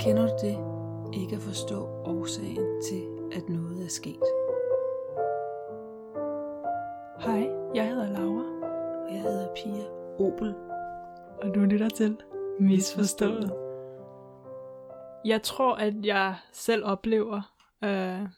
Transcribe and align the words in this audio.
Kender 0.00 0.26
du 0.26 0.46
det? 0.46 0.58
Ikke 1.20 1.36
at 1.36 1.42
forstå 1.42 1.86
årsagen 2.04 2.82
til, 2.82 3.02
at 3.32 3.48
noget 3.48 3.84
er 3.84 3.88
sket. 3.88 4.22
Hej, 7.20 7.50
jeg 7.74 7.88
hedder 7.88 8.12
Laura, 8.12 8.44
Og 9.06 9.14
jeg 9.14 9.22
hedder 9.22 9.54
Pia 9.54 9.84
Opel. 10.26 10.54
og 11.42 11.54
du 11.54 11.60
lytter 11.60 11.88
til 11.88 12.16
Misforstået. 12.60 13.52
Jeg 15.24 15.42
tror, 15.42 15.74
at 15.74 15.94
jeg 16.04 16.34
selv 16.52 16.84
oplever 16.84 17.52
øh, 17.84 18.28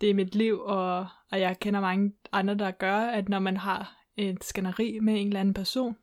det 0.00 0.06
i 0.06 0.12
mit 0.12 0.34
liv, 0.34 0.60
og, 0.60 1.06
og 1.32 1.40
jeg 1.40 1.56
kender 1.60 1.80
mange 1.80 2.12
andre, 2.32 2.54
der 2.54 2.70
gør, 2.70 2.96
at 2.96 3.28
når 3.28 3.38
man 3.38 3.56
har 3.56 3.96
et 4.16 4.44
skænderi 4.44 4.98
med 5.02 5.20
en 5.20 5.26
eller 5.26 5.40
anden 5.40 5.54
person, 5.54 5.96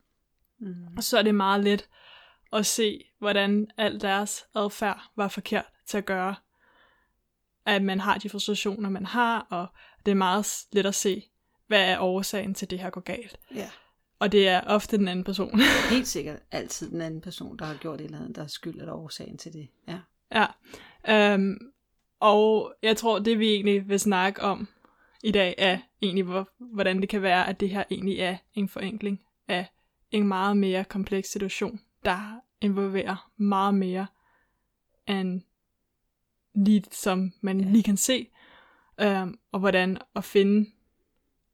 Mm. 0.58 1.00
så 1.00 1.18
er 1.18 1.22
det 1.22 1.34
meget 1.34 1.64
let 1.64 1.88
at 2.52 2.66
se, 2.66 3.04
hvordan 3.18 3.70
al 3.76 4.00
deres 4.00 4.44
adfærd 4.54 5.00
var 5.16 5.28
forkert 5.28 5.64
til 5.86 5.98
at 5.98 6.04
gøre. 6.04 6.34
At 7.66 7.82
man 7.82 8.00
har 8.00 8.18
de 8.18 8.28
frustrationer, 8.28 8.90
man 8.90 9.06
har, 9.06 9.46
og 9.50 9.66
det 10.06 10.10
er 10.10 10.16
meget 10.16 10.46
let 10.72 10.86
at 10.86 10.94
se, 10.94 11.24
hvad 11.66 11.90
er 11.90 11.98
årsagen 11.98 12.54
til, 12.54 12.66
at 12.66 12.70
det 12.70 12.78
her 12.78 12.90
går 12.90 13.00
galt. 13.00 13.38
Ja, 13.54 13.70
Og 14.18 14.32
det 14.32 14.48
er 14.48 14.60
ofte 14.60 14.98
den 14.98 15.08
anden 15.08 15.24
person. 15.24 15.60
helt 15.90 16.08
sikkert 16.08 16.38
altid 16.50 16.90
den 16.90 17.00
anden 17.00 17.20
person, 17.20 17.58
der 17.58 17.64
har 17.64 17.74
gjort 17.74 18.00
et 18.00 18.04
eller 18.04 18.18
andet, 18.18 18.36
der 18.36 18.42
er 18.42 18.46
skyld 18.46 18.80
eller 18.80 18.92
årsagen 18.92 19.38
til 19.38 19.52
det. 19.52 19.68
Ja. 19.88 19.98
ja. 20.32 20.46
Øhm, 21.34 21.58
og 22.20 22.74
jeg 22.82 22.96
tror, 22.96 23.18
det 23.18 23.38
vi 23.38 23.48
egentlig 23.48 23.88
vil 23.88 24.00
snakke 24.00 24.42
om 24.42 24.68
i 25.22 25.30
dag, 25.30 25.54
er 25.58 25.78
egentlig, 26.02 26.24
hvor, 26.24 26.48
hvordan 26.58 27.00
det 27.00 27.08
kan 27.08 27.22
være, 27.22 27.48
at 27.48 27.60
det 27.60 27.70
her 27.70 27.84
egentlig 27.90 28.20
er 28.20 28.36
en 28.54 28.68
forenkling 28.68 29.20
af 29.48 29.66
en 30.10 30.28
meget 30.28 30.56
mere 30.56 30.84
kompleks 30.84 31.28
situation, 31.30 31.80
der 32.04 32.40
involverer 32.60 33.30
meget 33.36 33.74
mere 33.74 34.06
end 35.06 35.42
lige 36.54 36.84
som 36.90 37.32
man 37.40 37.60
Ja. 37.60 37.70
lige 37.70 37.82
kan 37.82 37.96
se, 37.96 38.28
øhm, 39.00 39.38
og 39.52 39.60
hvordan 39.60 39.98
at 40.16 40.24
finde 40.24 40.70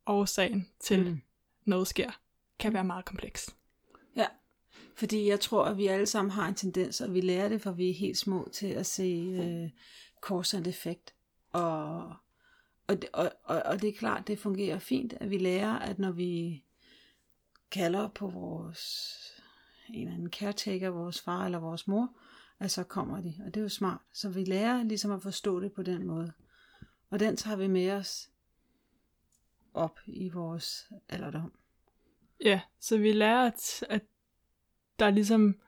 årsagen 0.06 0.68
til 0.80 1.10
Mm. 1.10 1.20
noget 1.64 1.86
sker, 1.88 2.10
kan 2.58 2.72
være 2.72 2.84
meget 2.84 3.04
kompleks. 3.04 3.56
Ja, 4.16 4.26
fordi 4.96 5.28
jeg 5.28 5.40
tror, 5.40 5.64
at 5.64 5.76
vi 5.76 5.86
alle 5.86 6.06
sammen 6.06 6.30
har 6.32 6.48
en 6.48 6.54
tendens, 6.54 7.00
og 7.00 7.14
vi 7.14 7.20
lærer 7.20 7.48
det, 7.48 7.60
for 7.62 7.72
vi 7.72 7.90
er 7.90 7.94
helt 7.94 8.18
små 8.18 8.48
til 8.52 8.66
at 8.66 8.86
se 8.86 9.02
øh, 9.42 9.70
cause 10.22 10.56
and 10.56 10.66
effect. 10.66 11.14
Og, 11.52 11.96
og, 12.86 13.02
det, 13.02 13.06
og, 13.12 13.32
og, 13.44 13.62
og 13.64 13.82
det 13.82 13.88
er 13.88 13.98
klart, 13.98 14.26
det 14.26 14.38
fungerer 14.38 14.78
fint, 14.78 15.12
at 15.12 15.30
vi 15.30 15.38
lærer, 15.38 15.78
at 15.78 15.98
når 15.98 16.10
vi 16.10 16.63
kalder 17.74 18.08
på 18.08 18.26
vores 18.28 19.14
en 19.88 20.00
eller 20.00 20.14
anden 20.14 20.30
caretaker, 20.30 20.88
vores 20.88 21.20
far 21.20 21.44
eller 21.44 21.58
vores 21.58 21.88
mor, 21.88 22.08
at 22.58 22.70
så 22.70 22.84
kommer 22.84 23.20
de, 23.20 23.34
og 23.46 23.54
det 23.54 23.56
er 23.56 23.62
jo 23.62 23.68
smart. 23.68 24.00
Så 24.12 24.28
vi 24.28 24.44
lærer 24.44 24.82
ligesom 24.82 25.10
at 25.10 25.22
forstå 25.22 25.60
det 25.60 25.72
på 25.72 25.82
den 25.82 26.06
måde. 26.06 26.32
Og 27.10 27.20
den 27.20 27.36
tager 27.36 27.56
vi 27.56 27.66
med 27.66 27.90
os 27.90 28.30
op 29.74 29.98
i 30.06 30.28
vores 30.28 30.90
alderdom. 31.08 31.52
Ja, 32.44 32.60
så 32.80 32.98
vi 32.98 33.12
lærer, 33.12 33.46
at, 33.46 33.84
at 33.88 34.02
der 34.98 35.06
er 35.06 35.10
ligesom, 35.10 35.58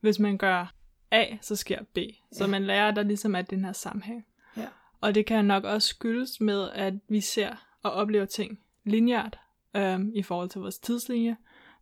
hvis 0.00 0.18
man 0.18 0.38
gør 0.38 0.74
A, 1.10 1.36
så 1.40 1.56
sker 1.56 1.82
B. 1.94 1.98
Så 2.32 2.44
Ja. 2.44 2.50
man 2.50 2.64
lærer, 2.64 2.88
at 2.88 2.96
der 2.96 3.02
ligesom 3.02 3.34
er 3.34 3.42
den 3.42 3.64
her 3.64 3.72
sammenhæng. 3.72 4.26
Ja. 4.56 4.68
Og 5.00 5.14
det 5.14 5.26
kan 5.26 5.44
nok 5.44 5.64
også 5.64 5.88
skyldes 5.88 6.40
med, 6.40 6.70
at 6.70 6.94
vi 7.08 7.20
ser 7.20 7.66
og 7.82 7.92
oplever 7.92 8.24
ting 8.24 8.60
lineært 8.84 9.38
øhm, 9.76 10.12
i 10.14 10.22
forhold 10.22 10.48
til 10.48 10.60
vores 10.60 10.78
tidslinje. 10.78 11.36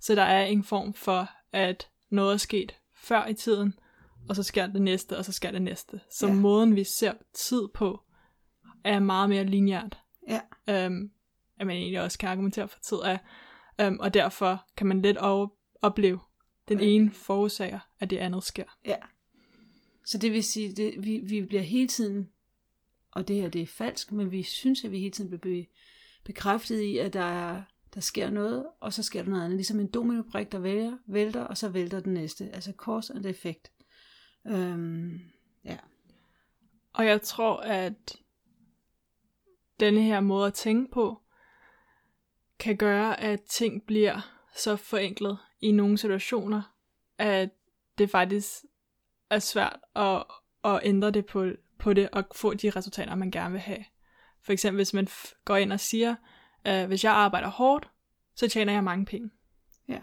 Så 0.05 0.15
der 0.15 0.23
er 0.23 0.45
en 0.47 0.65
form 0.65 0.95
for, 0.95 1.29
at 1.53 1.89
noget 2.11 2.33
er 2.33 2.37
sket 2.37 2.75
før 2.97 3.27
i 3.27 3.35
tiden, 3.35 3.75
og 4.29 4.37
så 4.37 4.43
sker 4.43 4.67
det 4.67 4.83
næste, 4.83 5.17
og 5.19 5.25
så 5.25 5.33
sker 5.33 5.51
det 5.51 5.63
næste. 5.63 6.01
Så 6.11 6.27
Ja. 6.27 6.33
måden, 6.33 6.77
vi 6.77 6.85
ser 6.85 7.13
tid 7.35 7.63
på, 7.75 8.03
er 8.85 8.99
meget 8.99 9.29
mere 9.29 9.45
lineært. 9.45 9.99
Ja. 10.29 10.41
Øhm, 10.69 11.11
at 11.61 11.67
man 11.67 11.77
egentlig 11.77 12.01
også 12.01 12.19
kan 12.19 12.29
argumentere 12.29 12.69
for 12.69 12.79
tid 12.81 12.99
af. 13.05 13.19
Øhm, 13.81 13.99
og 14.01 14.15
derfor 14.15 14.65
kan 14.77 14.87
man 14.87 15.03
lidt 15.03 15.17
over- 15.17 15.49
opleve, 15.83 16.21
den 16.69 16.81
Ja. 16.81 16.87
ene 16.87 17.11
forårsager, 17.11 17.81
at 18.01 18.11
det 18.11 18.17
andet 18.19 18.45
sker. 18.45 18.77
Ja. 18.85 18.97
Så 20.07 20.19
det 20.19 20.33
vil 20.33 20.45
sige, 20.45 20.73
det, 20.73 20.95
vi, 21.05 21.19
vi 21.19 21.43
bliver 21.43 21.63
hele 21.63 21.89
tiden, 21.89 22.29
og 23.11 23.29
det 23.29 23.37
her 23.37 23.49
det 23.49 23.63
er 23.63 23.67
falsk, 23.67 24.13
men 24.13 24.31
vi 24.33 24.43
synes, 24.43 24.85
at 24.85 24.91
vi 24.93 24.99
hele 24.99 25.11
tiden 25.11 25.31
bliver 25.31 25.65
be, 25.65 25.71
bekræftet 26.25 26.81
i, 26.81 26.99
at 26.99 27.13
der, 27.13 27.21
er, 27.25 27.63
der 27.95 28.01
sker 28.01 28.31
noget, 28.31 28.67
og 28.81 28.93
så 28.93 29.03
sker 29.03 29.23
der 29.23 29.31
noget 29.31 29.45
andet. 29.45 29.57
Ligesom 29.57 29.81
en 29.81 29.91
dominobrik, 29.91 30.53
der 30.53 30.59
vælger, 30.59 30.99
vælter, 31.07 31.45
og 31.45 31.57
så 31.57 31.69
vælter 31.69 32.01
den 32.01 32.15
næste. 32.15 32.51
Altså 32.51 32.73
cause 32.79 33.15
and 33.15 33.27
effect. 33.27 33.73
Øhm, 34.47 35.21
ja. 35.65 35.77
Og 36.93 37.07
jeg 37.07 37.23
tror, 37.23 37.57
at 37.57 38.17
denne 39.81 40.03
her 40.03 40.21
måde 40.21 40.47
at 40.47 40.55
tænke 40.55 40.93
på, 40.93 41.21
kan 42.59 42.77
gøre, 42.77 43.21
at 43.21 43.43
ting 43.43 43.83
bliver 43.87 44.21
så 44.57 44.77
forenklet 44.77 45.39
i 45.61 45.73
nogle 45.73 45.99
situationer, 45.99 46.63
at 47.19 47.51
det 47.99 48.11
faktisk 48.11 48.49
er 49.31 49.39
svært 49.39 49.81
at, 49.97 50.25
at 50.65 50.81
ændre 50.83 51.11
det 51.11 51.27
på, 51.27 51.51
på 51.79 51.93
det 51.93 52.11
og 52.11 52.25
få 52.35 52.55
de 52.55 52.71
resultater, 52.71 53.15
man 53.15 53.31
gerne 53.31 53.53
vil 53.53 53.61
have. 53.61 53.85
For 54.43 54.53
eksempel, 54.53 54.79
hvis 54.79 54.95
man 54.95 55.09
f- 55.09 55.43
går 55.45 55.57
ind 55.57 55.73
og 55.73 55.81
siger, 55.81 56.15
at 56.65 56.87
hvis 56.87 57.05
jeg 57.05 57.13
arbejder 57.13 57.49
hårdt, 57.49 57.89
så 58.37 58.49
tjener 58.49 58.73
jeg 58.73 58.85
mange 58.85 59.05
penge. 59.07 59.31
Ja. 59.89 59.99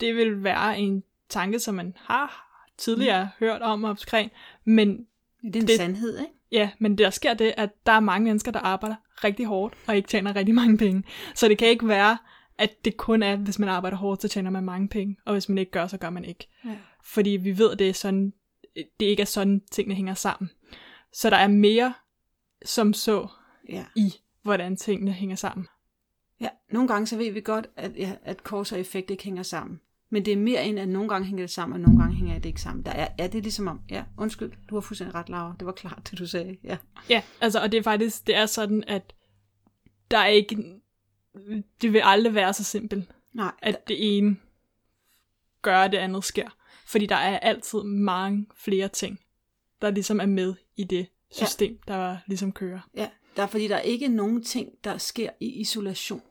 Det 0.00 0.14
vil 0.16 0.44
være 0.44 0.78
en 0.78 1.02
tanke, 1.28 1.58
som 1.58 1.74
man 1.74 1.96
har 2.00 2.50
tidligere 2.78 3.24
mm. 3.24 3.28
hørt 3.46 3.62
om 3.62 3.84
omkring, 3.84 4.30
men 4.64 5.06
Det 5.42 5.56
er 5.56 5.60
en 5.60 5.68
Det- 5.68 5.76
sandhed, 5.76 6.18
ikke? 6.18 6.30
Ja, 6.52 6.70
men 6.78 6.98
der 6.98 7.10
sker 7.10 7.34
det, 7.34 7.54
at 7.56 7.70
der 7.86 7.92
er 7.92 8.00
mange 8.00 8.24
mennesker, 8.24 8.50
der 8.52 8.60
arbejder 8.60 8.96
rigtig 9.24 9.46
hårdt 9.46 9.74
og 9.86 9.96
ikke 9.96 10.08
tjener 10.08 10.36
rigtig 10.36 10.54
mange 10.54 10.78
penge. 10.78 11.04
Så 11.34 11.48
det 11.48 11.58
kan 11.58 11.68
ikke 11.68 11.88
være, 11.88 12.18
at 12.58 12.84
det 12.84 12.96
kun 12.96 13.22
er, 13.22 13.36
hvis 13.36 13.58
man 13.58 13.68
arbejder 13.68 13.96
hårdt, 13.96 14.22
så 14.22 14.28
tjener 14.28 14.50
man 14.50 14.64
mange 14.64 14.88
penge, 14.88 15.16
og 15.24 15.32
hvis 15.32 15.48
man 15.48 15.58
ikke 15.58 15.70
gør, 15.72 15.86
så 15.86 15.98
gør 15.98 16.10
man 16.10 16.24
ikke. 16.24 16.48
Ja. 16.64 16.76
Fordi 17.04 17.30
vi 17.30 17.58
ved, 17.58 17.70
at 17.72 17.78
det, 17.78 17.88
er 17.88 17.92
sådan, 17.92 18.32
det 18.74 19.06
ikke 19.06 19.20
er 19.20 19.26
sådan, 19.26 19.62
tingene 19.72 19.94
hænger 19.94 20.14
sammen. 20.14 20.50
Så 21.12 21.30
der 21.30 21.36
er 21.36 21.48
mere 21.48 21.94
som 22.64 22.92
så 22.92 23.26
ja. 23.68 23.84
i, 23.96 24.14
hvordan 24.44 24.76
tingene 24.76 25.12
hænger 25.12 25.36
sammen. 25.36 25.66
Ja, 26.40 26.48
nogle 26.70 26.88
gange 26.88 27.06
så 27.06 27.16
ved 27.16 27.32
vi 27.32 27.40
godt, 27.40 27.66
at, 27.76 27.96
ja, 27.96 28.12
at 28.22 28.38
cause 28.38 28.74
og 28.74 28.80
effekt 28.80 29.10
ikke 29.10 29.24
hænger 29.24 29.42
sammen. 29.42 29.80
Men 30.10 30.24
det 30.24 30.32
er 30.32 30.36
mere 30.36 30.64
end, 30.64 30.78
at 30.78 30.88
nogle 30.88 31.08
gange 31.08 31.26
hænger 31.26 31.42
det 31.42 31.50
sammen, 31.50 31.74
og 31.74 31.80
nogle 31.80 32.02
gange 32.02 32.16
hænger 32.16 32.34
det 32.34 32.48
ikke 32.48 32.60
sammen. 32.60 32.84
Der 32.84 32.92
er, 32.92 33.08
ja, 33.18 33.26
det 33.26 33.38
er 33.38 33.42
ligesom 33.42 33.68
om, 33.68 33.80
ja, 33.90 34.04
undskyld, 34.18 34.52
du 34.68 34.74
har 34.74 34.80
fuldstændig 34.80 35.14
ret, 35.14 35.28
Laura. 35.28 35.54
Det 35.58 35.66
var 35.66 35.72
klart, 35.72 36.08
det 36.10 36.18
du 36.18 36.26
sagde. 36.26 36.56
Ja. 36.64 36.76
Ja, 37.10 37.22
altså, 37.40 37.60
og 37.60 37.72
det 37.72 37.78
er 37.78 37.82
faktisk, 37.82 38.26
det 38.26 38.36
er 38.36 38.46
sådan, 38.46 38.84
at 38.86 39.14
der 40.10 40.18
er 40.18 40.26
ikke, 40.26 40.80
det 41.82 41.92
vil 41.92 42.00
aldrig 42.04 42.34
være 42.34 42.54
så 42.54 42.64
simpelt, 42.64 43.10
Nej, 43.34 43.52
at 43.62 43.88
det 43.88 44.16
ene 44.16 44.36
gør, 45.62 45.78
at 45.78 45.92
det 45.92 45.98
andet 45.98 46.24
sker. 46.24 46.48
Fordi 46.86 47.06
der 47.06 47.16
er 47.16 47.38
altid 47.38 47.82
mange 47.82 48.46
flere 48.56 48.88
ting, 48.88 49.20
der 49.82 49.90
ligesom 49.90 50.20
er 50.20 50.26
med 50.26 50.54
i 50.76 50.84
det 50.84 51.06
system, 51.30 51.78
ja. 51.88 51.92
der 51.92 52.16
ligesom 52.26 52.52
kører. 52.52 52.80
Ja, 52.94 53.08
der 53.36 53.42
er 53.42 53.46
fordi, 53.46 53.68
der 53.68 53.76
er 53.76 53.80
ikke 53.80 54.08
nogen 54.08 54.42
ting, 54.42 54.72
der 54.84 54.98
sker 54.98 55.30
i 55.40 55.60
isolation. 55.60 56.22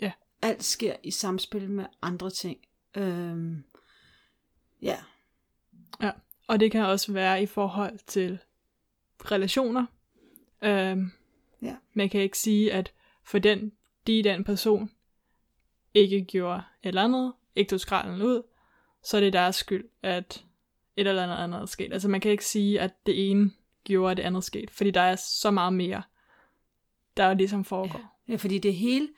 Ja. 0.00 0.12
Alt 0.42 0.64
sker 0.64 0.96
i 1.02 1.10
samspil 1.10 1.70
med 1.70 1.84
andre 2.02 2.30
ting. 2.30 2.58
Øhm, 2.96 3.64
ja, 4.82 4.96
Ja. 6.02 6.10
Og 6.46 6.60
det 6.60 6.72
kan 6.72 6.84
også 6.84 7.12
være 7.12 7.42
i 7.42 7.46
forhold 7.46 7.98
til 8.06 8.38
relationer. 9.24 9.86
Øhm, 10.62 11.10
Ja. 11.62 11.76
Man 11.94 12.08
kan 12.08 12.20
ikke 12.20 12.38
sige, 12.38 12.72
at 12.72 12.92
for 13.24 13.38
den, 13.38 13.72
de 14.06 14.22
den 14.22 14.44
person 14.44 14.90
ikke 15.94 16.24
gjorde 16.24 16.62
et 16.82 16.88
eller 16.88 17.02
andet, 17.02 17.32
ikke 17.56 17.70
tog 17.70 17.80
skralden 17.80 18.22
ud, 18.22 18.42
så 19.04 19.16
er 19.16 19.20
det 19.20 19.32
deres 19.32 19.56
skyld, 19.56 19.88
at 20.02 20.44
et 20.96 21.06
eller 21.06 21.22
andet 21.22 21.36
andet 21.36 21.60
er 21.60 21.66
sket. 21.66 21.92
Altså 21.92 22.08
man 22.08 22.20
kan 22.20 22.30
ikke 22.30 22.44
sige, 22.44 22.80
at 22.80 23.06
det 23.06 23.30
ene 23.30 23.50
gjorde, 23.84 24.10
at 24.10 24.16
det 24.16 24.22
andet 24.22 24.44
sket, 24.44 24.70
fordi 24.70 24.90
der 24.90 25.00
er 25.00 25.16
så 25.16 25.50
meget 25.50 25.72
mere, 25.72 26.02
der 27.16 27.34
ligesom 27.34 27.64
foregår. 27.64 28.22
ja, 28.28 28.36
fordi 28.36 28.58
det 28.58 28.74
hele, 28.74 29.08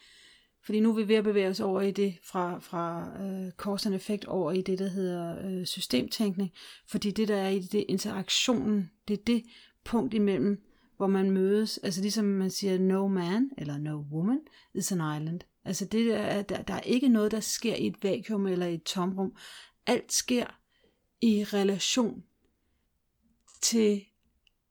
fordi 0.65 0.81
nu 0.81 0.91
er 0.91 0.95
vi 0.97 1.09
ved 1.09 1.17
at 1.17 1.25
bevæge 1.25 1.49
os 1.49 1.61
over 1.61 1.81
i 1.81 1.91
det 1.91 2.15
fra, 2.23 2.59
fra 2.59 3.11
øh, 3.23 3.53
cause 3.53 3.89
and 3.89 3.95
effect 3.97 4.25
over 4.25 4.53
i 4.53 4.63
det, 4.63 4.79
der 4.79 4.89
hedder 4.89 5.47
øh, 5.47 5.67
systemtænkning. 5.67 6.53
Fordi 6.89 7.11
det, 7.11 7.29
der 7.29 7.37
er 7.37 7.49
i 7.49 7.59
det, 7.59 7.85
interaktionen, 7.89 8.91
det 9.09 9.19
er 9.19 9.23
det 9.27 9.43
punkt 9.85 10.15
imellem, 10.15 10.65
hvor 10.97 11.07
man 11.07 11.31
mødes, 11.31 11.79
altså 11.79 12.01
ligesom 12.01 12.25
man 12.25 12.51
siger, 12.51 12.79
no 12.79 13.09
man, 13.09 13.51
eller 13.59 13.79
no 13.79 14.05
woman, 14.13 14.41
is 14.75 14.93
an 14.93 15.21
island. 15.23 15.41
Altså 15.65 15.85
det 15.85 16.07
der, 16.07 16.17
er- 16.19 16.43
der, 16.43 16.63
der 16.63 16.75
er 16.75 16.81
ikke 16.81 17.09
noget, 17.09 17.31
der 17.33 17.41
sker 17.41 17.75
i 17.75 17.87
et 17.87 17.97
vakuum 18.03 18.47
eller 18.47 18.67
i 18.67 18.75
et 18.75 18.83
tomrum. 18.83 19.37
Alt 19.87 20.13
sker 20.13 20.47
i 21.21 21.45
relation 21.45 22.23
til 23.63 24.05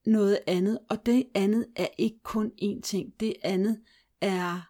noget 0.05 0.39
andet, 0.47 0.79
og 0.89 1.05
det 1.05 1.27
andet 1.35 1.67
er 1.75 1.87
ikke 1.97 2.19
kun 2.23 2.51
én 2.61 2.81
ting. 2.81 3.19
Det 3.19 3.35
andet 3.43 3.81
er 4.21 4.69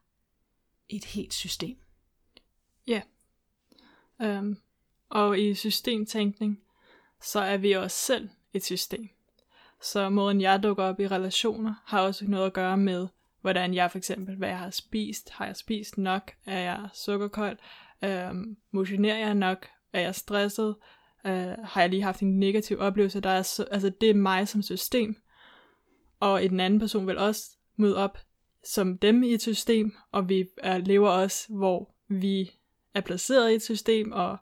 et 0.89 1.05
helt 1.05 1.33
system. 1.33 1.77
Ja. 2.87 3.01
Um, 4.19 4.57
og 5.09 5.39
i 5.39 5.53
systemtænkning, 5.53 6.59
så 7.21 7.39
er 7.39 7.57
vi 7.57 7.71
også 7.71 7.97
selv 7.97 8.29
et 8.53 8.63
system. 8.63 9.09
Så 9.81 10.09
måden 10.09 10.41
jeg 10.41 10.63
dukker 10.63 10.83
op 10.83 10.99
i 10.99 11.07
relationer, 11.07 11.73
har 11.85 12.01
også 12.01 12.25
noget 12.25 12.45
at 12.45 12.53
gøre 12.53 12.77
med, 12.77 13.07
hvordan 13.41 13.73
jeg 13.73 13.91
for 13.91 13.97
eksempel, 13.97 14.35
hvad 14.35 14.49
jeg 14.49 14.59
har 14.59 14.69
spist. 14.69 15.29
Har 15.29 15.45
jeg 15.45 15.55
spist 15.55 15.97
nok? 15.97 16.31
Er 16.45 16.59
jeg 16.59 16.87
sukkerkold? 16.93 17.57
Øhm, 18.03 18.57
motionerer 18.71 19.17
jeg 19.17 19.35
nok? 19.35 19.67
Er 19.93 20.01
jeg 20.01 20.15
stresset? 20.15 20.75
Øh, 21.25 21.55
har 21.63 21.81
jeg 21.81 21.89
lige 21.89 22.03
haft 22.03 22.21
en 22.21 22.39
negativ 22.39 22.79
oplevelse? 22.79 23.19
Der 23.19 23.29
er 23.29 23.67
altså, 23.71 23.91
det 24.01 24.09
er 24.09 24.13
mig 24.13 24.47
som 24.47 24.61
system. 24.61 25.22
Og 26.23 26.41
den 26.41 26.59
anden 26.59 26.79
person 26.79 27.07
vil 27.07 27.17
også 27.17 27.57
møde 27.77 27.97
op 27.97 28.17
som 28.63 28.97
dem 28.97 29.23
i 29.23 29.33
et 29.33 29.41
system, 29.41 29.93
og 30.11 30.29
vi 30.29 30.45
er, 30.57 30.77
lever 30.77 31.09
også, 31.09 31.45
hvor 31.49 31.95
vi 32.07 32.51
er 32.93 33.01
placeret 33.01 33.51
i 33.51 33.55
et 33.55 33.61
system, 33.61 34.11
og 34.11 34.37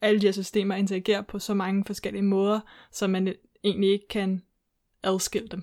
alle 0.00 0.20
de 0.20 0.26
her 0.26 0.32
systemer 0.32 0.74
interagerer 0.74 1.22
på 1.22 1.38
så 1.38 1.54
mange 1.54 1.84
forskellige 1.84 2.22
måder, 2.22 2.60
så 2.92 3.06
man 3.06 3.34
egentlig 3.64 3.90
ikke 3.90 4.08
kan 4.08 4.42
adskille 5.02 5.48
dem. 5.48 5.62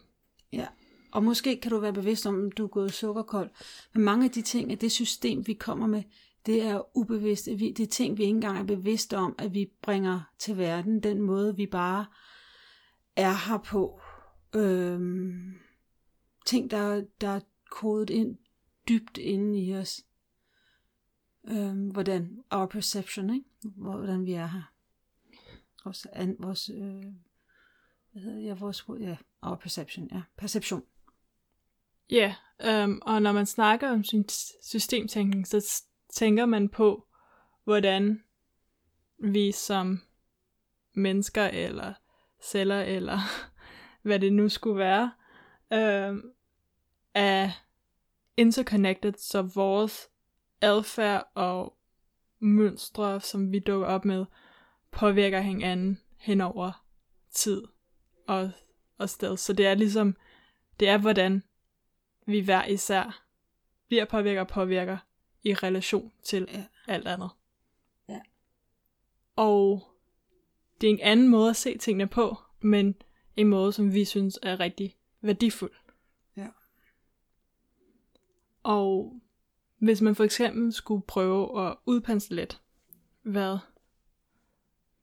Ja, 0.54 0.68
og 1.12 1.24
måske 1.24 1.62
kan 1.62 1.72
du 1.72 1.80
være 1.80 1.94
bevidst 1.94 2.26
om, 2.26 2.48
at 2.48 2.58
du 2.58 2.64
er 2.64 2.68
gået 2.68 2.94
sukkerkold. 2.94 3.50
Men 3.94 4.04
mange 4.04 4.26
af 4.26 4.32
de 4.32 4.42
ting, 4.42 4.72
at 4.72 4.82
det 4.82 4.92
system, 4.92 5.48
vi 5.48 5.54
kommer 5.54 5.88
med, 5.88 6.04
det 6.46 6.62
er 6.62 6.98
ubevidst. 6.98 7.46
Det 7.46 7.80
er 7.80 7.88
ting, 7.88 8.18
vi 8.18 8.24
ikke 8.24 8.36
engang 8.36 8.60
er 8.60 8.64
bevidste 8.64 9.18
om, 9.18 9.36
at 9.38 9.54
vi 9.54 9.72
bringer 9.82 10.22
til 10.40 10.58
verden. 10.58 11.04
Den 11.04 11.22
måde, 11.22 11.56
vi 11.56 11.66
bare 11.66 12.06
er 13.16 13.50
her 13.50 13.58
på 13.58 14.01
øh, 14.56 15.00
ting, 16.46 16.72
der, 16.72 17.06
der 17.22 17.28
er 17.28 17.40
kodet 17.70 18.10
ind 18.10 18.38
dybt 18.90 19.18
inde 19.18 19.64
i 19.64 19.76
os. 19.76 20.06
Øh, 21.48 21.92
hvordan 21.92 22.44
our 22.52 22.66
perception, 22.66 23.34
ikke? 23.34 23.46
hvordan 23.76 24.26
vi 24.26 24.34
er 24.34 24.48
her. 24.48 24.74
Vores, 25.84 26.08
an, 26.14 26.36
vores 26.40 26.70
øh, 26.70 27.04
hvad 28.12 28.22
hedder 28.22 28.40
ja, 28.40 28.54
vores, 28.54 28.86
ja, 29.00 29.18
our 29.42 29.56
perception, 29.56 30.10
ja, 30.12 30.22
perception. 30.38 30.84
Ja, 32.10 32.36
yeah, 32.62 32.90
um, 32.90 33.02
og 33.06 33.22
når 33.22 33.32
man 33.32 33.46
snakker 33.46 33.92
om 33.92 34.04
systemtænkning, 34.64 35.48
så 35.48 35.84
tænker 36.14 36.46
man 36.46 36.70
på, 36.70 37.08
hvordan 37.64 38.24
vi 39.18 39.52
som 39.52 40.02
mennesker 40.94 41.44
eller 41.44 41.94
celler 42.42 42.82
eller 42.82 43.20
hvad 44.02 44.20
det 44.20 44.34
nu 44.34 44.50
skulle 44.50 44.78
være, 44.78 45.12
øh, 45.74 46.24
er 47.14 47.52
interconnected, 48.38 49.14
så 49.18 49.42
vores 49.42 50.10
adfærd 50.62 51.32
og 51.36 51.78
mønstre, 52.40 53.22
som 53.22 53.52
vi 53.52 53.60
dukker 53.60 53.88
op 53.88 54.06
med, 54.06 54.26
påvirker 54.92 55.40
hinanden 55.40 56.02
hen 56.18 56.42
over 56.42 56.86
tid 57.32 57.64
og, 58.28 58.52
og 58.98 59.10
sted. 59.10 59.38
Så 59.38 59.54
det 59.54 59.68
er 59.68 59.74
ligesom, 59.74 60.16
det 60.80 60.90
er 60.90 60.98
hvordan 60.98 61.44
vi 62.26 62.40
hver 62.40 62.66
især 62.66 63.26
bliver 63.88 64.06
påvirker 64.06 64.42
og 64.42 64.48
påvirker 64.48 64.98
i 65.44 65.54
relation 65.54 66.12
til 66.24 66.48
ja. 66.52 66.64
alt 66.88 67.08
andet. 67.08 67.30
Ja. 68.10 68.20
Og 69.36 69.84
det 70.82 70.88
er 70.88 70.94
en 70.94 71.00
anden 71.00 71.28
måde 71.28 71.50
at 71.50 71.56
se 71.56 71.78
tingene 71.78 72.08
på, 72.08 72.38
men 72.60 72.96
en 73.38 73.48
måde, 73.48 73.74
som 73.74 73.94
vi 73.94 74.06
synes 74.06 74.40
er 74.42 74.60
rigtig 74.60 74.96
værdifuld. 75.22 75.72
Ja. 76.38 76.48
Og 78.64 79.20
hvis 79.78 80.02
man 80.02 80.16
for 80.16 80.24
eksempel 80.24 80.74
skulle 80.74 81.04
prøve 81.08 81.68
at 81.68 81.76
udpensle 81.86 82.36
lidt, 82.36 82.62
hvad 83.22 83.58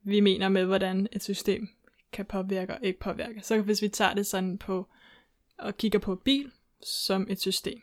vi 0.02 0.20
mener 0.20 0.48
med, 0.48 0.64
hvordan 0.64 1.08
et 1.12 1.22
system 1.22 1.68
kan 2.12 2.26
påvirke 2.26 2.74
og 2.74 2.80
ikke 2.82 3.00
påvirke. 3.00 3.40
Så 3.40 3.60
hvis 3.60 3.82
vi 3.82 3.88
tager 3.88 4.14
det 4.14 4.26
sådan 4.26 4.58
på 4.58 4.88
og 5.58 5.76
kigger 5.76 5.98
på 5.98 6.14
bil 6.14 6.52
som 6.82 7.26
et 7.30 7.40
system. 7.40 7.82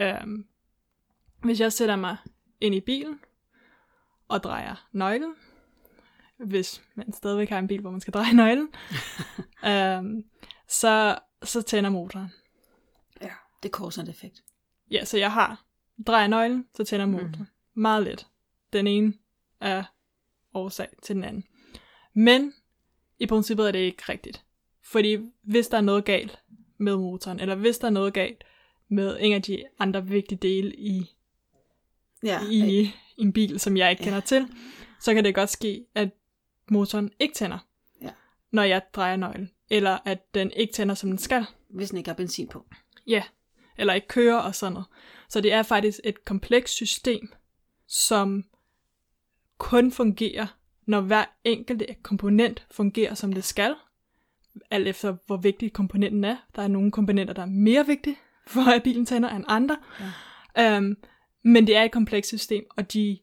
Øhm, 0.00 0.46
hvis 1.42 1.60
jeg 1.60 1.72
sætter 1.72 1.96
mig 1.96 2.16
ind 2.60 2.74
i 2.74 2.80
bilen 2.80 3.20
og 4.28 4.42
drejer 4.42 4.88
nøglen, 4.92 5.34
hvis 6.44 6.82
man 6.94 7.12
stadigvæk 7.12 7.48
har 7.48 7.58
en 7.58 7.68
bil, 7.68 7.80
hvor 7.80 7.90
man 7.90 8.00
skal 8.00 8.12
dreje 8.12 8.32
nøglen, 8.42 8.68
øhm, 9.66 10.24
så, 10.68 11.18
så 11.42 11.62
tænder 11.62 11.90
motoren. 11.90 12.28
Ja, 13.20 13.30
det 13.62 13.68
er 13.68 13.72
cause 13.72 14.06
effekt. 14.08 14.42
Ja, 14.90 15.04
så 15.04 15.18
jeg 15.18 15.32
har 15.32 15.64
drejer 16.06 16.26
nøglen, 16.26 16.66
så 16.74 16.84
tænder 16.84 17.06
motoren. 17.06 17.36
Mm. 17.38 17.46
Meget 17.80 18.02
let. 18.02 18.26
Den 18.72 18.86
ene 18.86 19.14
er 19.60 19.84
årsag 20.54 20.88
til 21.02 21.14
den 21.14 21.24
anden. 21.24 21.44
Men 22.14 22.54
i 23.18 23.26
princippet 23.26 23.68
er 23.68 23.72
det 23.72 23.78
ikke 23.78 24.02
rigtigt. 24.08 24.44
Fordi 24.82 25.18
hvis 25.42 25.68
der 25.68 25.76
er 25.76 25.80
noget 25.80 26.04
galt 26.04 26.38
med 26.78 26.96
motoren, 26.96 27.40
eller 27.40 27.54
hvis 27.54 27.78
der 27.78 27.86
er 27.86 27.90
noget 27.90 28.14
galt 28.14 28.44
med 28.88 29.16
en 29.20 29.32
af 29.32 29.42
de 29.42 29.64
andre 29.78 30.06
vigtige 30.06 30.38
dele 30.38 30.74
i 30.76 31.14
ja, 32.22 32.40
i, 32.50 32.82
i 32.82 32.94
en 33.16 33.32
bil, 33.32 33.60
som 33.60 33.76
jeg 33.76 33.90
ikke 33.90 34.02
ja. 34.02 34.04
kender 34.04 34.20
til, 34.20 34.48
så 35.00 35.14
kan 35.14 35.24
det 35.24 35.34
godt 35.34 35.50
ske, 35.50 35.86
at 35.94 36.08
motoren 36.70 37.10
ikke 37.20 37.34
tænder, 37.34 37.58
ja. 38.02 38.10
når 38.50 38.62
jeg 38.62 38.82
drejer 38.94 39.16
nøglen. 39.16 39.50
Eller 39.70 39.98
at 40.04 40.34
den 40.34 40.50
ikke 40.50 40.72
tænder, 40.72 40.94
som 40.94 41.10
den 41.10 41.18
skal. 41.18 41.46
Hvis 41.68 41.88
den 41.88 41.98
ikke 41.98 42.10
har 42.10 42.14
benzin 42.14 42.48
på. 42.48 42.66
Ja, 43.06 43.22
eller 43.78 43.94
ikke 43.94 44.08
kører 44.08 44.38
og 44.38 44.54
sådan 44.54 44.72
noget. 44.72 44.86
Så 45.28 45.40
det 45.40 45.52
er 45.52 45.62
faktisk 45.62 46.00
et 46.04 46.24
komplekst 46.24 46.74
system, 46.74 47.32
som 47.88 48.44
kun 49.58 49.92
fungerer, 49.92 50.46
når 50.86 51.00
hver 51.00 51.24
enkelt 51.44 51.82
komponent 52.02 52.66
fungerer, 52.70 53.14
som 53.14 53.32
det 53.32 53.44
skal. 53.44 53.74
Alt 54.70 54.88
efter, 54.88 55.16
hvor 55.26 55.36
vigtig 55.36 55.72
komponenten 55.72 56.24
er. 56.24 56.36
Der 56.56 56.62
er 56.62 56.68
nogle 56.68 56.90
komponenter, 56.90 57.34
der 57.34 57.42
er 57.42 57.46
mere 57.46 57.86
vigtige 57.86 58.16
for, 58.46 58.70
at 58.70 58.82
bilen 58.82 59.06
tænder, 59.06 59.28
end 59.30 59.44
andre. 59.48 59.76
Ja. 60.56 60.78
Um, 60.78 60.96
men 61.42 61.66
det 61.66 61.76
er 61.76 61.82
et 61.82 61.92
komplekst 61.92 62.28
system, 62.28 62.64
og 62.76 62.92
de 62.92 63.18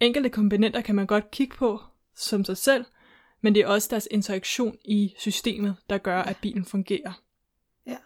enkelte 0.00 0.28
komponenter 0.28 0.80
kan 0.80 0.94
man 0.94 1.06
godt 1.06 1.30
kigge 1.30 1.56
på 1.56 1.80
som 2.16 2.44
sig 2.44 2.56
selv, 2.56 2.84
men 3.40 3.54
det 3.54 3.62
er 3.62 3.66
også 3.66 3.88
deres 3.90 4.08
interaktion 4.10 4.78
i 4.84 5.14
systemet, 5.18 5.76
der 5.90 5.98
gør, 5.98 6.22
at 6.22 6.36
bilen 6.42 6.64
fungerer. 6.64 7.22
Ja. 7.86 7.96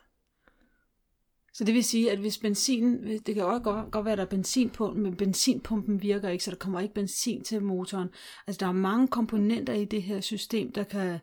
Så 1.52 1.64
det 1.64 1.74
vil 1.74 1.84
sige, 1.84 2.12
at 2.12 2.18
hvis 2.18 2.38
benzin, 2.38 3.18
det 3.18 3.34
kan 3.34 3.44
også 3.44 3.62
godt, 3.62 3.92
godt 3.92 4.04
være, 4.04 4.12
at 4.12 4.18
der 4.18 4.24
er 4.24 4.28
benzin 4.28 4.70
på, 4.70 4.92
men 4.92 5.16
benzinpumpen 5.16 6.02
virker 6.02 6.28
ikke, 6.28 6.44
så 6.44 6.50
der 6.50 6.56
kommer 6.56 6.80
ikke 6.80 6.94
benzin 6.94 7.44
til 7.44 7.62
motoren. 7.62 8.08
Altså 8.46 8.58
der 8.60 8.66
er 8.66 8.72
mange 8.72 9.08
komponenter 9.08 9.72
i 9.72 9.84
det 9.84 10.02
her 10.02 10.20
system, 10.20 10.72
der 10.72 10.84
kan, 10.84 11.18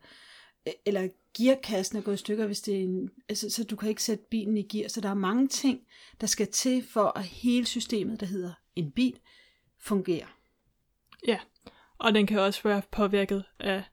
eller 0.86 1.10
gearkassen 1.38 1.98
er 1.98 2.02
gået 2.02 2.16
i 2.16 2.18
stykker, 2.18 2.46
hvis 2.46 2.62
det 2.62 2.75
er 2.75 2.84
en, 2.84 3.10
altså, 3.30 3.50
så 3.50 3.63
du 3.63 3.75
kan 3.75 3.90
ikke 3.90 4.04
sætte 4.04 4.25
bilen 4.32 4.58
i 4.58 4.62
gear. 4.62 4.88
Så 4.88 5.02
der 5.02 5.10
er 5.10 5.13
mange 5.13 5.48
ting, 5.48 5.80
der 6.22 6.28
skal 6.28 6.48
til 6.48 6.88
for 6.90 7.18
at 7.18 7.24
hele 7.24 7.66
systemet, 7.66 8.20
der 8.20 8.25
hedder 8.25 8.54
en 8.75 8.92
bil, 8.92 9.20
fungerer. 9.80 10.38
Ja, 11.28 11.40
og 12.03 12.13
den 12.13 12.27
kan 12.27 12.39
også 12.39 12.63
være 12.63 12.81
påvirket 12.91 13.43
af 13.60 13.83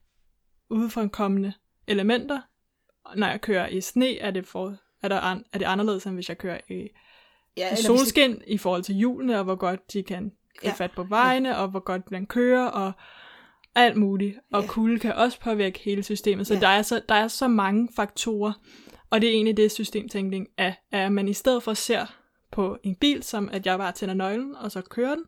udefrakommende 0.69 1.53
elementer. 1.87 2.41
Når 3.15 3.27
jeg 3.27 3.41
kører 3.41 3.67
i 3.67 3.81
sne, 3.81 4.17
er 4.17 4.31
det, 4.31 4.47
for, 4.47 4.77
er, 5.03 5.07
der 5.07 5.19
an, 5.19 5.43
er 5.53 5.57
det 5.57 5.65
anderledes, 5.65 6.05
end 6.05 6.13
hvis 6.13 6.29
jeg 6.29 6.37
kører 6.37 6.59
i, 6.69 6.87
ja, 7.57 7.73
i 7.73 7.75
solskin 7.75 8.31
det... 8.31 8.43
i 8.47 8.57
forhold 8.57 8.83
til 8.83 8.95
hjulene, 8.95 9.37
og 9.37 9.43
hvor 9.43 9.55
godt 9.55 9.93
de 9.93 10.03
kan 10.03 10.31
få 10.61 10.67
ja. 10.67 10.71
fat 10.71 10.91
på 10.91 11.03
vejene, 11.03 11.49
ja. 11.49 11.61
og 11.61 11.67
hvor 11.67 11.79
godt 11.79 12.09
den 12.09 12.25
kører, 12.25 12.65
og 12.65 12.91
alt 13.75 13.97
muligt. 13.97 14.39
Og 14.53 14.61
ja. 14.61 14.67
kulde 14.67 14.99
kan 14.99 15.13
også 15.13 15.39
påvirke 15.39 15.79
hele 15.79 16.03
systemet. 16.03 16.47
Så, 16.47 16.53
ja. 16.53 16.59
der, 16.59 16.67
er 16.67 16.81
så 16.81 17.01
der 17.09 17.15
er 17.15 17.27
så 17.27 17.47
mange 17.47 17.89
faktorer. 17.95 18.53
Og 19.09 19.21
det 19.21 19.29
er 19.29 19.33
egentlig 19.33 19.57
det, 19.57 19.71
systemtænkning 19.71 20.47
er. 20.57 20.73
At 20.91 21.11
man 21.11 21.27
i 21.27 21.33
stedet 21.33 21.63
for 21.63 21.73
ser 21.73 22.05
på 22.51 22.77
en 22.83 22.95
bil, 22.95 23.23
som 23.23 23.49
at 23.51 23.65
jeg 23.65 23.77
bare 23.77 23.91
tænder 23.91 24.15
nøglen, 24.15 24.55
og 24.55 24.71
så 24.71 24.81
kører 24.81 25.15
den, 25.15 25.25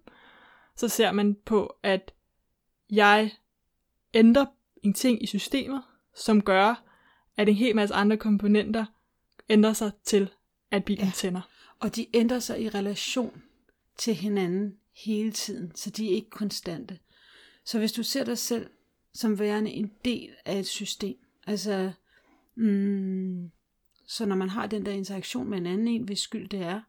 så 0.76 0.88
ser 0.88 1.12
man 1.12 1.36
på, 1.46 1.76
at 1.84 2.14
jeg 2.96 3.32
ændrer 4.14 4.46
en 4.84 4.94
ting 4.94 5.24
i 5.24 5.26
systemet, 5.26 5.84
som 6.16 6.42
gør, 6.42 6.84
at 7.38 7.50
en 7.50 7.56
hel 7.56 7.76
masse 7.76 7.96
andre 7.96 8.18
komponenter 8.18 8.86
ændrer 9.50 9.74
sig 9.74 9.92
til, 10.04 10.30
at 10.72 10.86
bilen 10.86 11.06
ja. 11.06 11.12
tænder. 11.16 11.42
Og 11.80 11.96
de 11.96 12.08
ændrer 12.14 12.40
sig 12.40 12.62
i 12.62 12.70
relation 12.70 13.44
til 13.98 14.16
hinanden 14.16 14.78
hele 15.06 15.32
tiden, 15.32 15.76
så 15.76 15.90
de 15.90 16.12
er 16.12 16.16
ikke 16.16 16.30
konstante. 16.30 17.00
Så 17.66 17.80
hvis 17.80 17.92
du 17.92 18.04
ser 18.04 18.24
dig 18.24 18.38
selv 18.38 18.70
som 19.14 19.40
værende 19.40 19.72
en 19.72 19.92
del 20.06 20.30
af 20.46 20.60
et 20.60 20.68
system, 20.68 21.18
altså, 21.48 21.92
mm, 22.56 23.52
så 24.08 24.26
når 24.26 24.36
man 24.36 24.50
har 24.50 24.68
den 24.68 24.86
der 24.86 24.92
interaktion 24.92 25.50
med 25.50 25.58
en 25.58 25.66
anden 25.66 25.88
en, 25.88 26.04
hvis 26.04 26.20
skyld 26.20 26.50
det 26.50 26.62
er, 26.62 26.82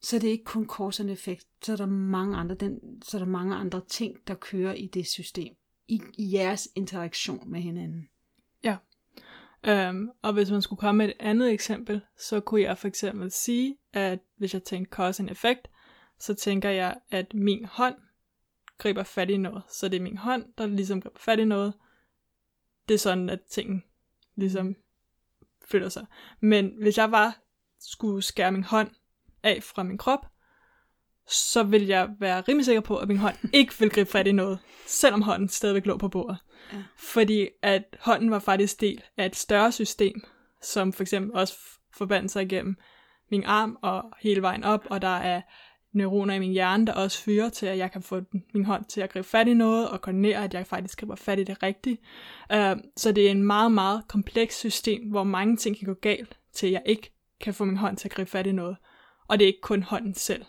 så 0.00 0.16
er 0.16 0.20
det 0.20 0.28
ikke 0.28 0.44
kun 0.44 0.68
cause 0.68 1.10
effekt, 1.10 1.46
så 1.62 1.72
er 1.72 1.76
der 1.76 1.86
mange 1.86 2.36
andre, 2.36 2.54
den, 2.54 3.02
så 3.02 3.16
er 3.16 3.18
der 3.18 3.30
mange 3.30 3.56
andre 3.56 3.80
ting, 3.88 4.16
der 4.26 4.34
kører 4.34 4.74
i 4.74 4.86
det 4.86 5.06
system, 5.06 5.54
i, 5.88 6.02
i 6.18 6.32
jeres 6.32 6.68
interaktion 6.74 7.50
med 7.50 7.60
hinanden. 7.60 8.08
Ja, 8.64 8.76
Øhm, 9.66 10.10
og 10.22 10.32
hvis 10.32 10.50
man 10.50 10.62
skulle 10.62 10.80
komme 10.80 10.98
med 10.98 11.08
et 11.08 11.14
andet 11.20 11.52
eksempel, 11.52 12.00
så 12.18 12.40
kunne 12.40 12.60
jeg 12.60 12.78
for 12.78 12.88
eksempel 12.88 13.30
sige, 13.30 13.76
at 13.92 14.18
hvis 14.36 14.54
jeg 14.54 14.62
tænker 14.62 14.96
cause 14.96 15.22
and 15.22 15.30
effect, 15.30 15.68
så 16.18 16.34
tænker 16.34 16.70
jeg, 16.70 16.96
at 17.10 17.34
min 17.34 17.64
hånd 17.64 17.94
griber 18.78 19.02
fat 19.02 19.30
i 19.30 19.36
noget. 19.36 19.62
Så 19.70 19.88
det 19.88 19.96
er 19.96 20.02
min 20.02 20.16
hånd, 20.16 20.44
der 20.58 20.66
ligesom 20.66 21.00
griber 21.00 21.18
fat 21.18 21.38
i 21.38 21.44
noget. 21.44 21.74
Det 22.88 22.94
er 22.94 22.98
sådan, 22.98 23.30
at 23.30 23.40
tingene 23.50 23.82
ligesom 24.36 24.76
føler 25.70 25.88
sig. 25.88 26.06
Men 26.40 26.72
hvis 26.80 26.98
jeg 26.98 27.10
bare 27.10 27.32
skulle 27.80 28.22
skære 28.22 28.52
min 28.52 28.64
hånd 28.64 28.90
af 29.48 29.62
fra 29.62 29.82
min 29.82 29.98
krop, 29.98 30.26
så 31.26 31.62
vil 31.62 31.86
jeg 31.86 32.08
være 32.20 32.40
rimelig 32.40 32.64
sikker 32.64 32.80
på, 32.80 32.96
at 32.96 33.08
min 33.08 33.16
hånd 33.16 33.36
ikke 33.52 33.74
vil 33.78 33.90
gribe 33.90 34.10
fat 34.10 34.26
i 34.26 34.32
noget, 34.32 34.58
selvom 34.86 35.22
hånden 35.22 35.48
stadigvæk 35.48 35.86
lå 35.86 35.96
på 35.96 36.08
bordet. 36.08 36.38
Ja. 36.72 36.78
Fordi 36.96 37.48
at 37.62 37.96
hånden 38.00 38.30
var 38.30 38.38
faktisk 38.38 38.80
del 38.80 39.02
af 39.16 39.26
et 39.26 39.36
større 39.36 39.72
system, 39.72 40.22
som 40.62 40.92
for 40.92 41.02
eksempel 41.02 41.32
også 41.34 41.54
forbandt 41.96 42.30
sig 42.32 42.42
igennem 42.42 42.76
min 43.30 43.44
arm 43.44 43.78
og 43.82 44.04
hele 44.20 44.42
vejen 44.42 44.64
op, 44.64 44.86
og 44.90 45.02
der 45.02 45.16
er 45.16 45.40
neuroner 45.92 46.34
i 46.34 46.38
min 46.38 46.52
hjerne, 46.52 46.86
der 46.86 46.92
også 46.92 47.22
fyrer 47.22 47.48
til, 47.48 47.66
at 47.66 47.78
jeg 47.78 47.92
kan 47.92 48.02
få 48.02 48.20
min 48.54 48.64
hånd 48.64 48.84
til 48.84 49.00
at 49.00 49.12
gribe 49.12 49.26
fat 49.26 49.48
i 49.48 49.54
noget, 49.54 49.88
og 49.88 50.00
koordinere, 50.00 50.44
at 50.44 50.54
jeg 50.54 50.66
faktisk 50.66 51.00
griber 51.00 51.16
fat 51.16 51.38
i 51.38 51.44
det 51.44 51.62
rigtige. 51.62 51.98
Uh, 52.54 52.80
så 52.96 53.12
det 53.12 53.26
er 53.26 53.30
en 53.30 53.42
meget, 53.42 53.72
meget 53.72 54.02
kompleks 54.08 54.56
system, 54.58 55.10
hvor 55.10 55.24
mange 55.24 55.56
ting 55.56 55.78
kan 55.78 55.86
gå 55.86 55.94
galt, 55.94 56.38
til 56.52 56.70
jeg 56.70 56.82
ikke 56.86 57.12
kan 57.40 57.54
få 57.54 57.64
min 57.64 57.76
hånd 57.76 57.96
til 57.96 58.08
at 58.08 58.12
gribe 58.12 58.30
fat 58.30 58.46
i 58.46 58.52
noget. 58.52 58.76
Og 59.28 59.38
det 59.38 59.44
er 59.44 59.48
ikke 59.48 59.60
kun 59.60 59.82
hånden 59.82 60.14
selv, 60.14 60.44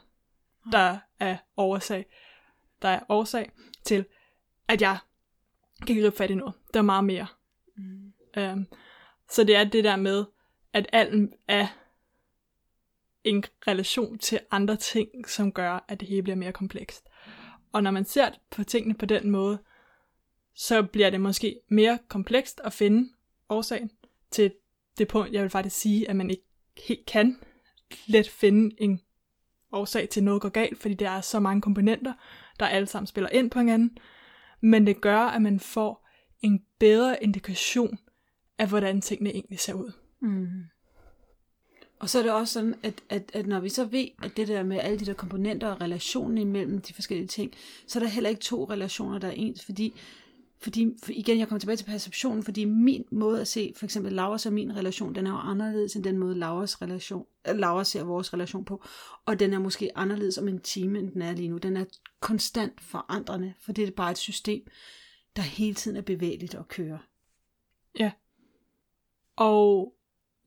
der 0.71 0.97
er 1.19 1.37
årsag, 1.57 2.05
der 2.81 2.89
er 2.89 2.99
årsag 3.09 3.51
til, 3.83 4.05
at 4.67 4.81
jeg 4.81 4.97
kan 5.87 5.95
gribe 5.95 6.17
fat 6.17 6.31
i 6.31 6.35
noget. 6.35 6.53
Der 6.73 6.79
er 6.79 6.83
meget 6.83 7.03
mere. 7.03 7.27
Mm. 7.77 8.13
Um, 8.37 8.67
så 9.29 9.43
det 9.43 9.55
er 9.55 9.63
det 9.63 9.83
der 9.83 9.95
med, 9.95 10.25
at 10.73 10.87
alt 10.93 11.33
er 11.47 11.67
en 13.23 13.43
relation 13.67 14.17
til 14.17 14.39
andre 14.51 14.75
ting, 14.75 15.29
som 15.29 15.51
gør, 15.51 15.85
at 15.87 15.99
det 15.99 16.07
hele 16.07 16.23
bliver 16.23 16.35
mere 16.35 16.51
komplekst. 16.51 17.09
Og 17.71 17.83
når 17.83 17.91
man 17.91 18.05
ser 18.05 18.29
på 18.49 18.63
tingene 18.63 18.93
på 18.93 19.05
den 19.05 19.29
måde, 19.29 19.59
så 20.53 20.83
bliver 20.83 21.09
det 21.09 21.21
måske 21.21 21.59
mere 21.67 21.99
komplekst 22.07 22.61
at 22.63 22.73
finde 22.73 23.09
årsagen 23.49 23.91
til 24.31 24.53
det 24.97 25.07
punkt, 25.07 25.33
jeg 25.33 25.41
vil 25.41 25.49
faktisk 25.49 25.75
sige, 25.75 26.09
at 26.09 26.15
man 26.15 26.29
ikke 26.29 26.43
helt 26.87 27.05
kan 27.05 27.39
let 28.07 28.29
finde 28.29 28.75
en 28.77 29.01
årsag 29.71 30.09
til 30.09 30.23
noget 30.23 30.41
går 30.41 30.49
galt, 30.49 30.77
fordi 30.77 30.93
der 30.93 31.09
er 31.09 31.21
så 31.21 31.39
mange 31.39 31.61
komponenter, 31.61 32.13
der 32.59 32.65
alle 32.65 32.87
sammen 32.87 33.07
spiller 33.07 33.29
ind 33.29 33.51
på 33.51 33.59
hinanden. 33.59 33.97
Men 34.61 34.87
det 34.87 35.01
gør, 35.01 35.19
at 35.19 35.41
man 35.41 35.59
får 35.59 36.07
en 36.41 36.63
bedre 36.79 37.23
indikation 37.23 37.99
af, 38.57 38.69
hvordan 38.69 39.01
tingene 39.01 39.29
egentlig 39.29 39.59
ser 39.59 39.73
ud. 39.73 39.91
Mm. 40.19 40.47
Og 41.99 42.09
så 42.09 42.19
er 42.19 42.23
det 42.23 42.31
også 42.31 42.53
sådan, 42.53 42.75
at, 42.83 43.01
at, 43.09 43.31
at 43.33 43.47
når 43.47 43.59
vi 43.59 43.69
så 43.69 43.85
ved, 43.85 44.07
at 44.23 44.37
det 44.37 44.47
der 44.47 44.63
med 44.63 44.79
alle 44.79 44.99
de 44.99 45.05
der 45.05 45.13
komponenter 45.13 45.67
og 45.67 45.81
relationen 45.81 46.37
imellem 46.37 46.81
de 46.81 46.93
forskellige 46.93 47.27
ting, 47.27 47.53
så 47.87 47.99
er 47.99 48.03
der 48.03 48.09
heller 48.09 48.29
ikke 48.29 48.41
to 48.41 48.63
relationer, 48.63 49.19
der 49.19 49.27
er 49.27 49.31
ens, 49.31 49.65
fordi 49.65 49.93
fordi, 50.61 50.87
for 51.03 51.11
igen, 51.11 51.39
jeg 51.39 51.47
kommer 51.47 51.59
tilbage 51.59 51.77
til 51.77 51.85
perceptionen, 51.85 52.43
fordi 52.43 52.65
min 52.65 53.05
måde 53.11 53.41
at 53.41 53.47
se, 53.47 53.73
for 53.75 53.85
eksempel 53.85 54.13
Lauras 54.13 54.45
og 54.45 54.53
min 54.53 54.75
relation, 54.75 55.15
den 55.15 55.27
er 55.27 55.31
jo 55.31 55.37
anderledes 55.37 55.95
end 55.95 56.03
den 56.03 56.17
måde, 56.17 56.35
Lauras, 56.35 56.81
relation, 56.81 57.25
øh, 57.47 57.55
Laura 57.55 57.83
ser 57.83 58.03
vores 58.03 58.33
relation 58.33 58.65
på. 58.65 58.83
Og 59.25 59.39
den 59.39 59.53
er 59.53 59.59
måske 59.59 59.97
anderledes 59.97 60.37
om 60.37 60.47
en 60.47 60.61
time, 60.61 60.99
end 60.99 61.11
den 61.11 61.21
er 61.21 61.31
lige 61.31 61.49
nu. 61.49 61.57
Den 61.57 61.77
er 61.77 61.85
konstant 62.19 62.81
forandrende, 62.81 63.53
for 63.61 63.71
det 63.71 63.87
er 63.87 63.91
bare 63.91 64.11
et 64.11 64.17
system, 64.17 64.67
der 65.35 65.41
hele 65.41 65.73
tiden 65.73 65.97
er 65.97 66.01
bevægeligt 66.01 66.55
og 66.55 66.67
kører. 66.67 66.99
Ja. 67.99 68.11
Og 69.35 69.93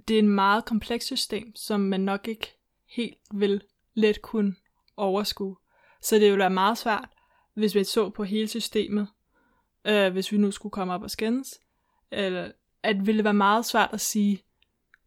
det 0.09 0.15
er 0.15 0.19
en 0.19 0.29
meget 0.29 0.65
kompleks 0.65 1.05
system, 1.05 1.57
som 1.57 1.81
man 1.81 2.01
nok 2.01 2.29
ikke 2.29 2.47
helt 2.87 3.19
vil 3.35 3.63
let 3.95 4.23
kunne 4.23 4.55
overskue. 4.97 5.57
Så 6.03 6.15
det 6.17 6.31
vil 6.31 6.39
være 6.39 6.51
meget 6.51 6.79
svært, 6.79 7.09
hvis 7.55 7.75
vi 7.75 7.85
så 7.85 8.11
på 8.11 8.25
hele 8.25 8.49
systemet, 8.49 9.09
øh, 9.85 10.13
hvis 10.13 10.33
vi 10.33 10.37
nu 10.37 10.51
skulle 10.51 10.71
komme 10.71 10.95
op 10.95 11.03
og 11.03 11.11
skændes, 11.11 11.61
eller 12.11 12.53
at 12.83 12.97
det 12.97 13.07
ville 13.07 13.25
være 13.25 13.35
meget 13.35 13.67
svært 13.67 13.91
at 13.93 14.01
sige, 14.01 14.43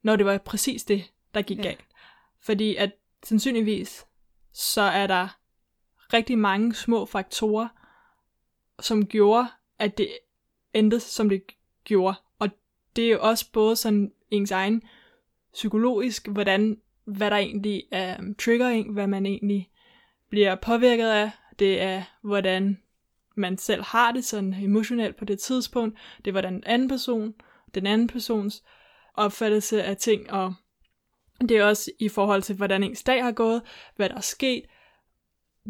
når 0.01 0.15
det 0.15 0.25
var 0.25 0.37
præcis 0.37 0.83
det, 0.83 1.11
der 1.33 1.41
gik 1.41 1.57
ja. 1.57 1.63
galt. 1.63 1.85
Fordi 2.39 2.75
at 2.75 2.91
sandsynligvis, 3.23 4.05
så 4.53 4.81
er 4.81 5.07
der 5.07 5.27
rigtig 6.13 6.37
mange 6.37 6.75
små 6.75 7.05
faktorer, 7.05 7.67
som 8.79 9.05
gjorde, 9.05 9.47
at 9.79 9.97
det 9.97 10.09
endte, 10.73 10.99
som 10.99 11.29
det 11.29 11.43
gjorde. 11.83 12.15
Og 12.39 12.49
det 12.95 13.05
er 13.05 13.09
jo 13.09 13.21
også 13.21 13.51
både 13.51 13.75
sådan 13.75 14.11
ens 14.31 14.51
egen 14.51 14.83
psykologisk, 15.53 16.27
hvordan, 16.27 16.81
hvad 17.05 17.31
der 17.31 17.37
egentlig 17.37 17.83
er 17.91 18.19
um, 18.19 18.35
triggering, 18.35 18.93
hvad 18.93 19.07
man 19.07 19.25
egentlig 19.25 19.69
bliver 20.29 20.55
påvirket 20.55 21.09
af. 21.09 21.31
Det 21.59 21.81
er, 21.81 22.03
hvordan 22.21 22.81
man 23.35 23.57
selv 23.57 23.83
har 23.83 24.11
det 24.11 24.25
sådan 24.25 24.53
emotionelt 24.53 25.15
på 25.15 25.25
det 25.25 25.39
tidspunkt. 25.39 25.97
Det 26.25 26.33
var 26.33 26.41
den 26.41 26.63
anden 26.65 26.87
person, 26.87 27.33
den 27.75 27.87
anden 27.87 28.07
persons 28.07 28.63
opfattelse 29.13 29.83
af 29.83 29.97
ting, 29.97 30.31
og 30.31 30.53
det 31.41 31.51
er 31.51 31.65
også 31.65 31.91
i 31.99 32.09
forhold 32.09 32.41
til, 32.41 32.55
hvordan 32.55 32.83
ens 32.83 33.03
dag 33.03 33.23
har 33.23 33.31
gået, 33.31 33.61
hvad 33.95 34.09
der 34.09 34.15
er 34.15 34.21
sket. 34.21 34.63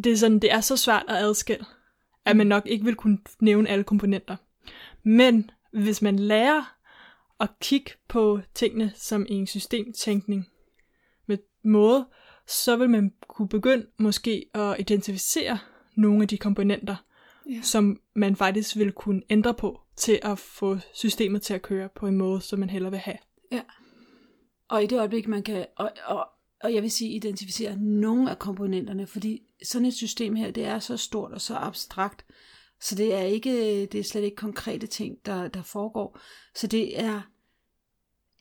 Det 0.03 0.11
er, 0.11 0.17
sådan, 0.17 0.39
det 0.39 0.51
er 0.51 0.61
så 0.61 0.77
svært 0.77 1.05
at 1.07 1.15
adskille, 1.15 1.65
at 2.25 2.35
man 2.35 2.47
nok 2.47 2.63
ikke 2.65 2.85
vil 2.85 2.95
kunne 2.95 3.17
nævne 3.39 3.69
alle 3.69 3.83
komponenter. 3.83 4.35
Men 5.03 5.51
hvis 5.73 6.01
man 6.01 6.19
lærer 6.19 6.75
at 7.39 7.49
kigge 7.61 7.91
på 8.07 8.39
tingene 8.53 8.91
som 8.95 9.25
en 9.29 9.47
systemtænkning 9.47 10.47
med 11.25 11.37
måde, 11.63 12.07
så 12.47 12.75
vil 12.75 12.89
man 12.89 13.13
kunne 13.27 13.49
begynde 13.49 13.87
måske 13.97 14.45
at 14.53 14.75
identificere 14.79 15.59
nogle 15.95 16.21
af 16.21 16.27
de 16.27 16.37
komponenter, 16.37 16.95
ja. 17.49 17.61
som 17.61 17.99
man 18.15 18.35
faktisk 18.35 18.77
vil 18.77 18.91
kunne 18.91 19.21
ændre 19.29 19.53
på 19.53 19.81
til 19.95 20.19
at 20.23 20.39
få 20.39 20.77
systemet 20.93 21.41
til 21.41 21.53
at 21.53 21.61
køre 21.61 21.89
på 21.95 22.07
en 22.07 22.17
måde, 22.17 22.41
som 22.41 22.59
man 22.59 22.69
hellere 22.69 22.91
vil 22.91 22.99
have. 22.99 23.17
Ja. 23.51 23.61
Og 24.69 24.83
i 24.83 24.87
det 24.87 24.99
øjeblik, 24.99 25.27
man 25.27 25.43
kan, 25.43 25.65
og, 25.77 25.91
og, 26.05 26.27
og 26.63 26.73
jeg 26.73 26.83
vil 26.83 26.91
sige, 26.91 27.11
identificere 27.11 27.77
nogle 27.77 28.31
af 28.31 28.39
komponenterne, 28.39 29.07
fordi 29.07 29.41
sådan 29.63 29.85
et 29.85 29.93
system 29.93 30.35
her, 30.35 30.51
det 30.51 30.65
er 30.65 30.79
så 30.79 30.97
stort 30.97 31.31
og 31.31 31.41
så 31.41 31.55
abstrakt, 31.55 32.25
så 32.81 32.95
det 32.95 33.13
er 33.13 33.21
ikke, 33.21 33.85
det 33.85 33.99
er 33.99 34.03
slet 34.03 34.23
ikke 34.23 34.35
konkrete 34.35 34.87
ting, 34.87 35.17
der, 35.25 35.47
der 35.47 35.61
foregår. 35.61 36.19
Så 36.55 36.67
det 36.67 36.99
er 36.99 37.21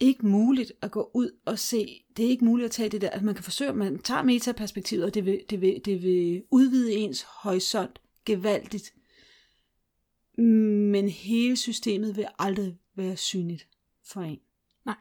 ikke 0.01 0.27
muligt 0.27 0.73
at 0.83 0.91
gå 0.91 1.11
ud 1.15 1.31
og 1.45 1.59
se, 1.59 2.05
det 2.17 2.25
er 2.25 2.29
ikke 2.29 2.45
muligt 2.45 2.65
at 2.65 2.71
tage 2.71 2.89
det 2.89 3.01
der, 3.01 3.11
at 3.11 3.23
man 3.23 3.35
kan 3.35 3.45
forsøge, 3.45 3.73
man 3.73 3.99
tager 3.99 4.23
metaperspektivet, 4.23 5.05
og 5.05 5.15
det 5.15 5.25
vil, 5.25 5.41
det 5.51 5.61
vil, 5.61 5.81
det 5.85 6.03
vil 6.03 6.43
udvide 6.51 6.93
ens 6.93 7.23
horisont 7.23 8.01
gevaldigt. 8.25 8.95
Men 10.37 11.09
hele 11.09 11.57
systemet 11.57 12.17
vil 12.17 12.27
aldrig 12.39 12.79
være 12.95 13.17
synligt 13.17 13.69
for 14.03 14.21
en. 14.21 14.41
Nej. 14.85 14.97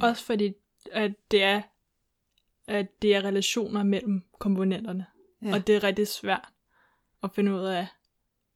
Også 0.00 0.24
fordi, 0.24 0.52
at 0.92 1.12
det 1.30 1.42
er, 1.42 1.62
at 2.66 3.02
det 3.02 3.14
er 3.14 3.24
relationer 3.24 3.82
mellem 3.82 4.22
komponenterne. 4.38 5.06
Ja. 5.42 5.54
Og 5.54 5.66
det 5.66 5.76
er 5.76 5.84
rigtig 5.84 6.08
svært 6.08 6.48
at 7.22 7.30
finde 7.34 7.54
ud 7.54 7.60
af, 7.60 7.86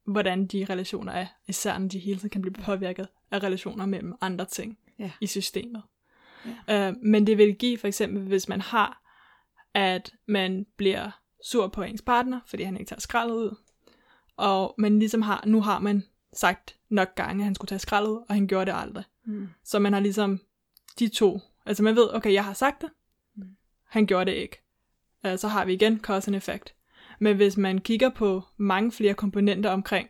hvordan 0.03 0.47
de 0.47 0.65
relationer 0.65 1.13
er, 1.13 1.27
især 1.47 1.77
når 1.77 1.87
de 1.87 1.99
hele 1.99 2.17
tiden 2.17 2.29
kan 2.29 2.41
blive 2.41 2.53
påvirket 2.53 3.07
af 3.31 3.43
relationer 3.43 3.85
mellem 3.85 4.15
andre 4.21 4.45
ting 4.45 4.77
ja. 4.99 5.11
i 5.21 5.27
systemet. 5.27 5.83
Ja. 6.67 6.89
Uh, 6.89 6.95
men 7.01 7.27
det 7.27 7.37
vil 7.37 7.55
give 7.55 7.77
for 7.77 7.87
eksempel, 7.87 8.23
hvis 8.23 8.47
man 8.47 8.61
har, 8.61 9.01
at 9.73 10.13
man 10.25 10.65
bliver 10.77 11.21
sur 11.43 11.67
på 11.67 11.83
ens 11.83 12.01
partner, 12.01 12.39
fordi 12.45 12.63
han 12.63 12.77
ikke 12.77 12.89
tager 12.89 12.99
skraldet 12.99 13.35
ud, 13.35 13.55
og 14.37 14.75
man 14.77 14.99
ligesom 14.99 15.21
har, 15.21 15.43
nu 15.45 15.61
har 15.61 15.79
man 15.79 16.03
sagt 16.33 16.75
nok 16.89 17.15
gange, 17.15 17.41
at 17.41 17.45
han 17.45 17.55
skulle 17.55 17.69
tage 17.69 17.79
skraldet 17.79 18.17
og 18.29 18.35
han 18.35 18.47
gjorde 18.47 18.65
det 18.65 18.77
aldrig. 18.77 19.03
Mm. 19.25 19.49
Så 19.63 19.79
man 19.79 19.93
har 19.93 19.99
ligesom 19.99 20.39
de 20.99 21.07
to, 21.07 21.39
altså 21.65 21.83
man 21.83 21.95
ved, 21.95 22.13
okay, 22.13 22.33
jeg 22.33 22.45
har 22.45 22.53
sagt 22.53 22.81
det, 22.81 22.89
mm. 23.35 23.43
han 23.87 24.05
gjorde 24.05 24.31
det 24.31 24.37
ikke. 24.37 24.61
Uh, 25.27 25.37
så 25.37 25.47
har 25.47 25.65
vi 25.65 25.73
igen 25.73 25.99
cause 25.99 26.27
and 26.27 26.35
effect. 26.35 26.75
Men 27.19 27.35
hvis 27.35 27.57
man 27.57 27.81
kigger 27.81 28.09
på 28.09 28.43
mange 28.57 28.91
flere 28.91 29.13
komponenter 29.13 29.69
omkring, 29.69 30.09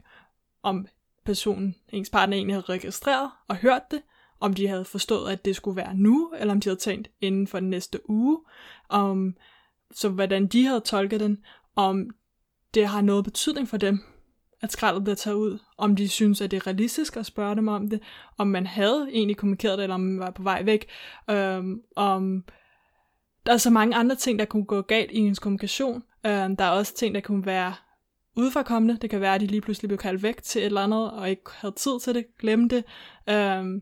om 0.63 0.88
personen, 1.25 1.75
ens 1.89 2.09
partner 2.09 2.38
egentlig 2.38 2.55
havde 2.55 2.65
registreret 2.65 3.31
og 3.48 3.55
hørt 3.55 3.91
det, 3.91 4.01
om 4.39 4.53
de 4.53 4.67
havde 4.67 4.86
forstået, 4.86 5.31
at 5.31 5.45
det 5.45 5.55
skulle 5.55 5.77
være 5.77 5.95
nu, 5.95 6.33
eller 6.39 6.53
om 6.53 6.62
de 6.62 6.69
havde 6.69 6.79
tænkt 6.79 7.09
inden 7.21 7.48
for 7.48 7.59
den 7.59 7.69
næste 7.69 8.09
uge, 8.09 8.39
om 8.89 9.36
så 9.91 10.10
hvordan 10.10 10.48
de 10.48 10.65
havde 10.65 10.79
tolket 10.79 11.19
den, 11.19 11.38
om 11.75 12.10
det 12.74 12.88
har 12.88 13.01
noget 13.01 13.24
betydning 13.24 13.67
for 13.67 13.77
dem, 13.77 14.00
at 14.62 14.72
skraldet 14.72 15.03
bliver 15.03 15.15
taget 15.15 15.36
ud, 15.36 15.60
om 15.77 15.96
de 15.96 16.10
synes, 16.10 16.41
at 16.41 16.51
det 16.51 16.58
er 16.58 16.67
realistisk 16.67 17.17
at 17.17 17.25
spørge 17.25 17.55
dem 17.55 17.67
om 17.67 17.89
det, 17.89 18.00
om 18.38 18.48
man 18.48 18.67
havde 18.67 19.08
egentlig 19.12 19.38
kommunikeret 19.38 19.77
det, 19.77 19.84
eller 19.84 19.96
om 19.96 20.01
man 20.01 20.19
var 20.19 20.31
på 20.31 20.43
vej 20.43 20.63
væk, 20.63 20.89
øhm, 21.29 21.81
om 21.96 22.43
der 23.46 23.53
er 23.53 23.58
så 23.58 23.69
mange 23.69 23.96
andre 23.96 24.15
ting, 24.15 24.39
der 24.39 24.46
kunne 24.46 24.65
gå 24.65 24.81
galt 24.81 25.12
i 25.12 25.17
ens 25.17 25.39
kommunikation. 25.39 26.03
Øhm, 26.25 26.55
der 26.55 26.63
er 26.63 26.69
også 26.69 26.96
ting, 26.96 27.15
der 27.15 27.22
kunne 27.22 27.46
være 27.46 27.74
udefrakommende. 28.36 28.98
Det 29.01 29.10
kan 29.10 29.22
være, 29.22 29.36
at 29.36 29.41
de 29.41 29.48
lige 29.48 29.62
pludselig 29.62 29.89
blev 29.89 29.98
kaldt 29.98 30.24
væk 30.24 30.43
til 30.43 30.62
et 30.62 30.65
eller 30.65 30.81
andet, 30.81 31.12
og 31.12 31.29
ikke 31.29 31.51
havde 31.51 31.75
tid 31.75 32.00
til 32.00 32.15
det, 32.15 32.25
glemte 32.39 32.75
det. 32.75 32.86
Øhm, 33.36 33.81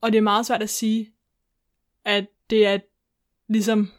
og 0.00 0.12
det 0.12 0.18
er 0.18 0.22
meget 0.22 0.46
svært 0.46 0.62
at 0.62 0.70
sige, 0.70 1.12
at 2.04 2.26
det 2.50 2.66
er 2.66 2.78
ligesom 3.48 3.90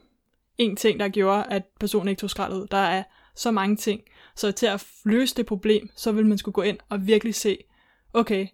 en 0.58 0.76
ting, 0.76 1.00
der 1.00 1.10
gjorde, 1.10 1.46
at 1.50 1.64
personen 1.80 2.08
ikke 2.08 2.20
tog 2.20 2.30
skraldet 2.30 2.58
ud. 2.58 2.68
Der 2.68 2.78
er 2.78 3.04
så 3.36 3.52
mange 3.52 3.76
ting. 3.76 4.02
Så 4.36 4.52
til 4.52 4.66
at 4.66 4.88
løse 5.06 5.36
det 5.36 5.46
problem, 5.46 5.90
så 5.96 6.12
vil 6.12 6.26
man 6.26 6.38
skulle 6.38 6.54
gå 6.54 6.62
ind 6.62 6.78
og 6.90 7.08
virkelig 7.08 7.36
se, 7.36 7.58
okay, 8.14 8.48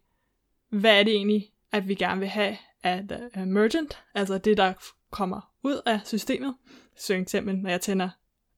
hvad 0.70 1.00
er 1.00 1.03
det 1.03 1.13
egentlig, 1.13 1.51
at 1.72 1.88
vi 1.88 1.96
gerne 1.96 2.20
vil 2.20 2.29
have 2.29 2.58
af 2.84 3.03
the 3.10 3.29
uh, 3.36 3.44
emergent, 3.44 4.03
altså 4.13 4.38
det, 4.38 4.58
der 4.58 4.74
kommer 5.12 5.51
ud 5.63 5.82
af 5.86 6.00
systemet. 6.06 6.56
Så 6.98 7.13
eksempel, 7.13 7.58
når 7.58 7.70
jeg 7.70 7.82
tænder, 7.82 8.10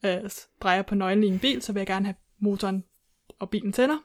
øh, 0.06 0.30
drejer 0.62 0.82
på 0.82 0.96
nøglen 0.96 1.24
i 1.24 1.28
en 1.28 1.40
bil, 1.40 1.62
så 1.62 1.74
vil 1.74 1.80
jeg 1.80 1.88
gerne 1.88 2.06
have 2.06 2.16
motoren 2.40 2.84
og 3.40 3.50
bilen 3.50 3.74
tænder. 3.74 3.98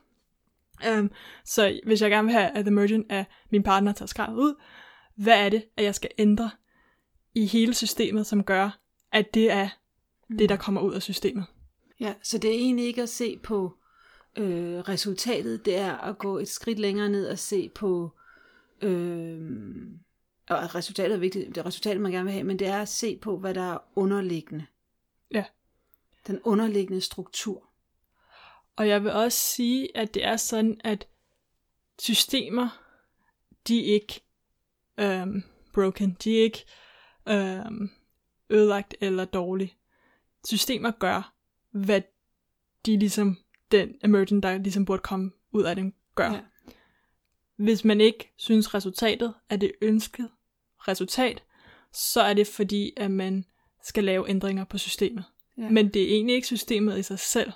Um, 0.99 1.11
så 1.45 1.79
hvis 1.85 2.01
jeg 2.01 2.09
gerne 2.09 2.25
vil 2.25 2.35
have, 2.35 2.57
at 2.57 2.65
the 2.65 2.67
emergent 2.67 3.11
af 3.11 3.25
min 3.49 3.63
partner 3.63 3.91
tager 3.91 4.07
skraldet 4.07 4.37
ud, 4.37 4.53
hvad 5.15 5.45
er 5.45 5.49
det, 5.49 5.65
at 5.77 5.83
jeg 5.83 5.95
skal 5.95 6.09
ændre 6.17 6.49
i 7.35 7.45
hele 7.45 7.73
systemet, 7.73 8.27
som 8.27 8.43
gør, 8.43 8.79
at 9.17 9.33
det 9.33 9.51
er 9.51 9.69
mm. 10.27 10.37
det, 10.37 10.49
der 10.49 10.55
kommer 10.55 10.81
ud 10.81 10.93
af 10.93 11.01
systemet. 11.01 11.45
Ja, 11.99 12.13
så 12.23 12.37
det 12.37 12.49
er 12.49 12.55
egentlig 12.55 12.85
ikke 12.85 13.01
at 13.01 13.09
se 13.09 13.37
på 13.37 13.77
øh, 14.37 14.79
resultatet, 14.79 15.65
det 15.65 15.75
er 15.75 15.97
at 15.97 16.17
gå 16.17 16.37
et 16.37 16.47
skridt 16.47 16.79
længere 16.79 17.09
ned 17.09 17.27
og 17.27 17.39
se 17.39 17.69
på, 17.69 18.11
øh, 18.81 19.41
og 20.49 20.75
resultatet 20.75 21.15
er 21.15 21.19
vigtigt, 21.19 21.47
det 21.47 21.57
er 21.57 21.65
resultatet, 21.65 22.01
man 22.01 22.11
gerne 22.11 22.23
vil 22.23 22.33
have, 22.33 22.43
men 22.43 22.59
det 22.59 22.67
er 22.67 22.81
at 22.81 22.89
se 22.89 23.17
på, 23.17 23.37
hvad 23.37 23.53
der 23.53 23.73
er 23.73 23.77
underliggende. 23.95 24.65
Ja. 25.31 25.43
Den 26.27 26.39
underliggende 26.43 27.01
struktur. 27.01 27.63
Og 28.75 28.87
jeg 28.87 29.03
vil 29.03 29.11
også 29.11 29.39
sige, 29.39 29.97
at 29.97 30.13
det 30.13 30.25
er 30.25 30.37
sådan, 30.37 30.81
at 30.83 31.07
systemer, 31.99 32.83
de 33.67 33.89
er 33.89 33.93
ikke 33.93 34.21
øhm, 34.97 35.43
broken, 35.73 36.17
de 36.23 36.37
er 36.37 36.43
ikke 36.43 36.65
øhm, 37.27 37.89
ødelagt 38.49 38.95
eller 39.01 39.25
dårlige. 39.25 39.73
Systemer 40.45 40.91
gør, 40.91 41.33
hvad 41.71 42.01
de 42.85 42.99
ligesom, 42.99 43.37
den 43.71 43.95
emergent, 44.03 44.43
der 44.43 44.57
ligesom 44.57 44.85
burde 44.85 45.01
komme 45.01 45.31
ud 45.51 45.63
af 45.63 45.75
dem, 45.75 45.93
gør. 46.15 46.31
Ja. 46.31 46.39
Hvis 47.55 47.85
man 47.85 48.01
ikke 48.01 48.33
synes 48.35 48.73
resultatet 48.73 49.33
er 49.49 49.55
det 49.57 49.71
ønskede 49.81 50.29
resultat, 50.79 51.43
så 51.93 52.21
er 52.21 52.33
det 52.33 52.47
fordi, 52.47 52.93
at 52.97 53.11
man 53.11 53.45
skal 53.83 54.03
lave 54.03 54.29
ændringer 54.29 54.63
på 54.63 54.77
systemet. 54.77 55.23
Ja. 55.57 55.69
Men 55.69 55.89
det 55.89 56.01
er 56.01 56.15
egentlig 56.15 56.35
ikke 56.35 56.47
systemet 56.47 56.99
i 56.99 57.03
sig 57.03 57.19
selv, 57.19 57.51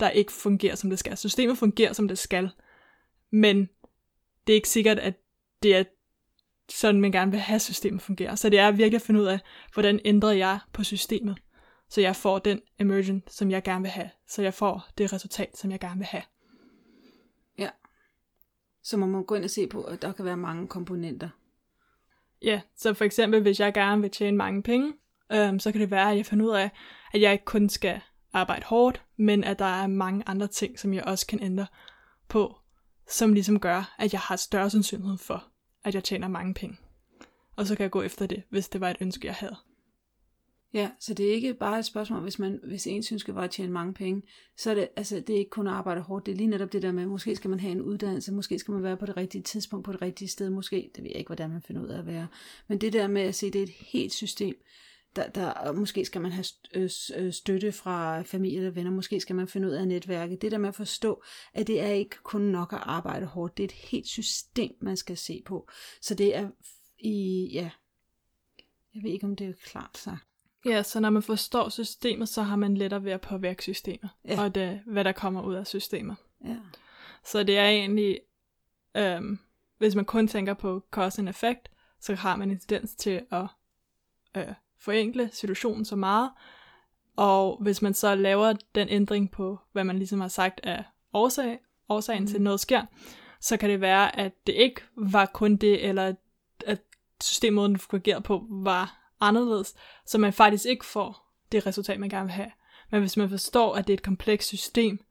der 0.00 0.10
ikke 0.10 0.32
fungerer, 0.32 0.74
som 0.74 0.90
det 0.90 0.98
skal. 0.98 1.16
Systemet 1.16 1.58
fungerer, 1.58 1.92
som 1.92 2.08
det 2.08 2.18
skal, 2.18 2.50
men 3.30 3.68
det 4.46 4.52
er 4.52 4.56
ikke 4.56 4.68
sikkert, 4.68 4.98
at 4.98 5.14
det 5.62 5.76
er 5.76 5.84
sådan, 6.78 7.00
man 7.00 7.12
gerne 7.12 7.30
vil 7.30 7.40
have 7.40 7.60
systemet 7.60 8.02
fungerer. 8.02 8.34
Så 8.34 8.48
det 8.48 8.58
er 8.58 8.70
virkelig 8.70 8.96
at 8.96 9.02
finde 9.02 9.20
ud 9.20 9.26
af, 9.26 9.40
hvordan 9.74 10.00
ændrer 10.04 10.32
jeg 10.32 10.58
på 10.72 10.84
systemet, 10.84 11.38
så 11.88 12.00
jeg 12.00 12.16
får 12.16 12.38
den 12.38 12.60
emergent, 12.78 13.32
som 13.32 13.50
jeg 13.50 13.62
gerne 13.62 13.82
vil 13.82 13.90
have. 13.90 14.10
Så 14.28 14.42
jeg 14.42 14.54
får 14.54 14.88
det 14.98 15.12
resultat, 15.12 15.58
som 15.58 15.70
jeg 15.70 15.80
gerne 15.80 15.98
vil 15.98 16.06
have. 16.06 16.22
Ja. 17.58 17.68
Så 18.82 18.96
man 18.96 19.08
må 19.08 19.22
gå 19.22 19.34
ind 19.34 19.44
og 19.44 19.50
se 19.50 19.66
på, 19.66 19.82
at 19.82 20.02
der 20.02 20.12
kan 20.12 20.24
være 20.24 20.36
mange 20.36 20.68
komponenter. 20.68 21.28
Ja, 22.42 22.60
så 22.76 22.94
for 22.94 23.04
eksempel, 23.04 23.42
hvis 23.42 23.60
jeg 23.60 23.74
gerne 23.74 24.02
vil 24.02 24.10
tjene 24.10 24.36
mange 24.36 24.62
penge, 24.62 24.92
øhm, 25.32 25.58
så 25.58 25.72
kan 25.72 25.80
det 25.80 25.90
være, 25.90 26.10
at 26.10 26.16
jeg 26.16 26.26
finder 26.26 26.46
ud 26.46 26.50
af, 26.50 26.70
at 27.12 27.20
jeg 27.20 27.32
ikke 27.32 27.44
kun 27.44 27.68
skal 27.68 28.00
arbejde 28.32 28.64
hårdt, 28.66 29.02
men 29.16 29.44
at 29.44 29.58
der 29.58 29.82
er 29.82 29.86
mange 29.86 30.22
andre 30.26 30.46
ting, 30.46 30.78
som 30.78 30.94
jeg 30.94 31.04
også 31.04 31.26
kan 31.26 31.42
ændre 31.42 31.66
på, 32.28 32.58
som 33.08 33.32
ligesom 33.32 33.60
gør, 33.60 33.94
at 33.98 34.12
jeg 34.12 34.20
har 34.20 34.36
større 34.36 34.70
sandsynlighed 34.70 35.18
for, 35.18 35.51
at 35.84 35.94
jeg 35.94 36.04
tjener 36.04 36.28
mange 36.28 36.54
penge. 36.54 36.76
Og 37.56 37.66
så 37.66 37.76
kan 37.76 37.82
jeg 37.82 37.90
gå 37.90 38.02
efter 38.02 38.26
det, 38.26 38.42
hvis 38.50 38.68
det 38.68 38.80
var 38.80 38.90
et 38.90 38.96
ønske, 39.00 39.26
jeg 39.26 39.34
havde. 39.34 39.56
Ja, 40.74 40.90
så 41.00 41.14
det 41.14 41.28
er 41.28 41.32
ikke 41.32 41.54
bare 41.54 41.78
et 41.78 41.84
spørgsmål, 41.84 42.20
hvis, 42.20 42.38
man, 42.38 42.60
hvis 42.64 42.86
ens 42.86 43.12
ønske 43.12 43.34
var 43.34 43.42
at 43.42 43.50
tjene 43.50 43.72
mange 43.72 43.94
penge, 43.94 44.22
så 44.56 44.70
er 44.70 44.74
det, 44.74 44.88
altså, 44.96 45.20
det 45.20 45.34
er 45.34 45.38
ikke 45.38 45.50
kun 45.50 45.66
at 45.66 45.72
arbejde 45.72 46.00
hårdt, 46.00 46.26
det 46.26 46.32
er 46.32 46.36
lige 46.36 46.46
netop 46.46 46.72
det 46.72 46.82
der 46.82 46.92
med, 46.92 47.06
måske 47.06 47.36
skal 47.36 47.50
man 47.50 47.60
have 47.60 47.72
en 47.72 47.82
uddannelse, 47.82 48.32
måske 48.32 48.58
skal 48.58 48.72
man 48.72 48.82
være 48.82 48.96
på 48.96 49.06
det 49.06 49.16
rigtige 49.16 49.42
tidspunkt, 49.42 49.84
på 49.84 49.92
det 49.92 50.02
rigtige 50.02 50.28
sted, 50.28 50.50
måske, 50.50 50.90
det 50.94 51.04
ved 51.04 51.10
jeg 51.10 51.18
ikke, 51.18 51.28
hvordan 51.28 51.50
man 51.50 51.62
finder 51.62 51.82
ud 51.82 51.88
af 51.88 51.98
at 51.98 52.06
være, 52.06 52.26
men 52.68 52.78
det 52.78 52.92
der 52.92 53.06
med 53.06 53.22
at 53.22 53.34
se, 53.34 53.50
det 53.50 53.58
er 53.58 53.62
et 53.62 53.74
helt 53.92 54.12
system, 54.12 54.54
der, 55.16 55.28
der, 55.28 55.72
måske 55.72 56.04
skal 56.04 56.20
man 56.20 56.32
have 56.32 56.44
øh, 56.74 56.90
øh, 57.16 57.32
støtte 57.32 57.72
fra 57.72 58.22
familie 58.22 58.58
eller 58.58 58.70
venner, 58.70 58.90
måske 58.90 59.20
skal 59.20 59.36
man 59.36 59.48
finde 59.48 59.68
ud 59.68 59.72
af 59.72 59.88
netværket. 59.88 60.42
Det 60.42 60.52
der 60.52 60.58
med 60.58 60.68
at 60.68 60.74
forstå, 60.74 61.22
at 61.54 61.66
det 61.66 61.80
er 61.80 61.88
ikke 61.88 62.16
kun 62.22 62.40
nok 62.40 62.72
at 62.72 62.78
arbejde 62.82 63.26
hårdt, 63.26 63.56
det 63.56 63.62
er 63.62 63.68
et 63.68 63.72
helt 63.72 64.06
system, 64.06 64.72
man 64.80 64.96
skal 64.96 65.16
se 65.16 65.42
på. 65.46 65.68
Så 66.00 66.14
det 66.14 66.36
er 66.36 66.48
i, 66.98 67.48
ja, 67.52 67.70
jeg 68.94 69.02
ved 69.02 69.10
ikke, 69.10 69.26
om 69.26 69.36
det 69.36 69.48
er 69.48 69.52
klart 69.64 69.98
sagt. 69.98 70.26
Ja, 70.66 70.82
så 70.82 71.00
når 71.00 71.10
man 71.10 71.22
forstår 71.22 71.68
systemet, 71.68 72.28
så 72.28 72.42
har 72.42 72.56
man 72.56 72.76
lettere 72.76 73.04
ved 73.04 73.12
at 73.12 73.20
påvirke 73.20 73.62
systemet, 73.62 74.10
ja. 74.28 74.42
og 74.42 74.54
det, 74.54 74.80
hvad 74.86 75.04
der 75.04 75.12
kommer 75.12 75.42
ud 75.42 75.54
af 75.54 75.66
systemet. 75.66 76.16
Ja. 76.44 76.56
Så 77.24 77.42
det 77.42 77.58
er 77.58 77.68
egentlig, 77.68 78.20
øhm, 78.96 79.38
hvis 79.78 79.94
man 79.94 80.04
kun 80.04 80.28
tænker 80.28 80.54
på 80.54 80.84
cause 80.90 81.20
and 81.20 81.28
effect, 81.28 81.70
så 82.00 82.14
har 82.14 82.36
man 82.36 82.50
en 82.50 82.58
tendens 82.58 82.94
til 82.94 83.26
at 83.30 83.46
øh, 84.36 84.54
forenkle 84.84 85.30
situationen 85.32 85.84
så 85.84 85.96
meget, 85.96 86.30
og 87.16 87.58
hvis 87.60 87.82
man 87.82 87.94
så 87.94 88.14
laver 88.14 88.54
den 88.74 88.88
ændring 88.88 89.30
på, 89.30 89.58
hvad 89.72 89.84
man 89.84 89.98
ligesom 89.98 90.20
har 90.20 90.28
sagt 90.28 90.60
er 90.62 90.82
årsag, 91.12 91.58
årsagen 91.88 92.22
mm. 92.22 92.28
til, 92.28 92.42
noget 92.42 92.60
sker, 92.60 92.82
så 93.40 93.56
kan 93.56 93.70
det 93.70 93.80
være, 93.80 94.18
at 94.18 94.32
det 94.46 94.52
ikke 94.52 94.80
var 94.96 95.26
kun 95.26 95.56
det, 95.56 95.88
eller 95.88 96.14
at 96.66 96.80
systemmåden 97.22 97.78
fungerer 97.78 98.20
på 98.20 98.46
var 98.50 99.14
anderledes, 99.20 99.74
så 100.06 100.18
man 100.18 100.32
faktisk 100.32 100.66
ikke 100.66 100.84
får 100.84 101.34
det 101.52 101.66
resultat, 101.66 102.00
man 102.00 102.08
gerne 102.08 102.24
vil 102.24 102.32
have. 102.32 102.50
Men 102.90 103.00
hvis 103.00 103.16
man 103.16 103.28
forstår, 103.28 103.74
at 103.74 103.86
det 103.86 103.92
er 103.92 103.96
et 103.96 104.02
komplekst 104.02 104.48
system, 104.48 105.04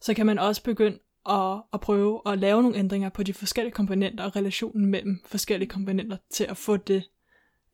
så 0.00 0.14
kan 0.14 0.26
man 0.26 0.38
også 0.38 0.62
begynde 0.62 0.98
at, 1.28 1.62
at 1.72 1.80
prøve 1.80 2.22
at 2.26 2.38
lave 2.38 2.62
nogle 2.62 2.76
ændringer 2.76 3.08
på 3.08 3.22
de 3.22 3.34
forskellige 3.34 3.74
komponenter 3.74 4.24
og 4.24 4.36
relationen 4.36 4.86
mellem 4.86 5.22
forskellige 5.26 5.68
komponenter 5.68 6.16
til 6.30 6.44
at 6.44 6.56
få 6.56 6.76
det 6.76 7.04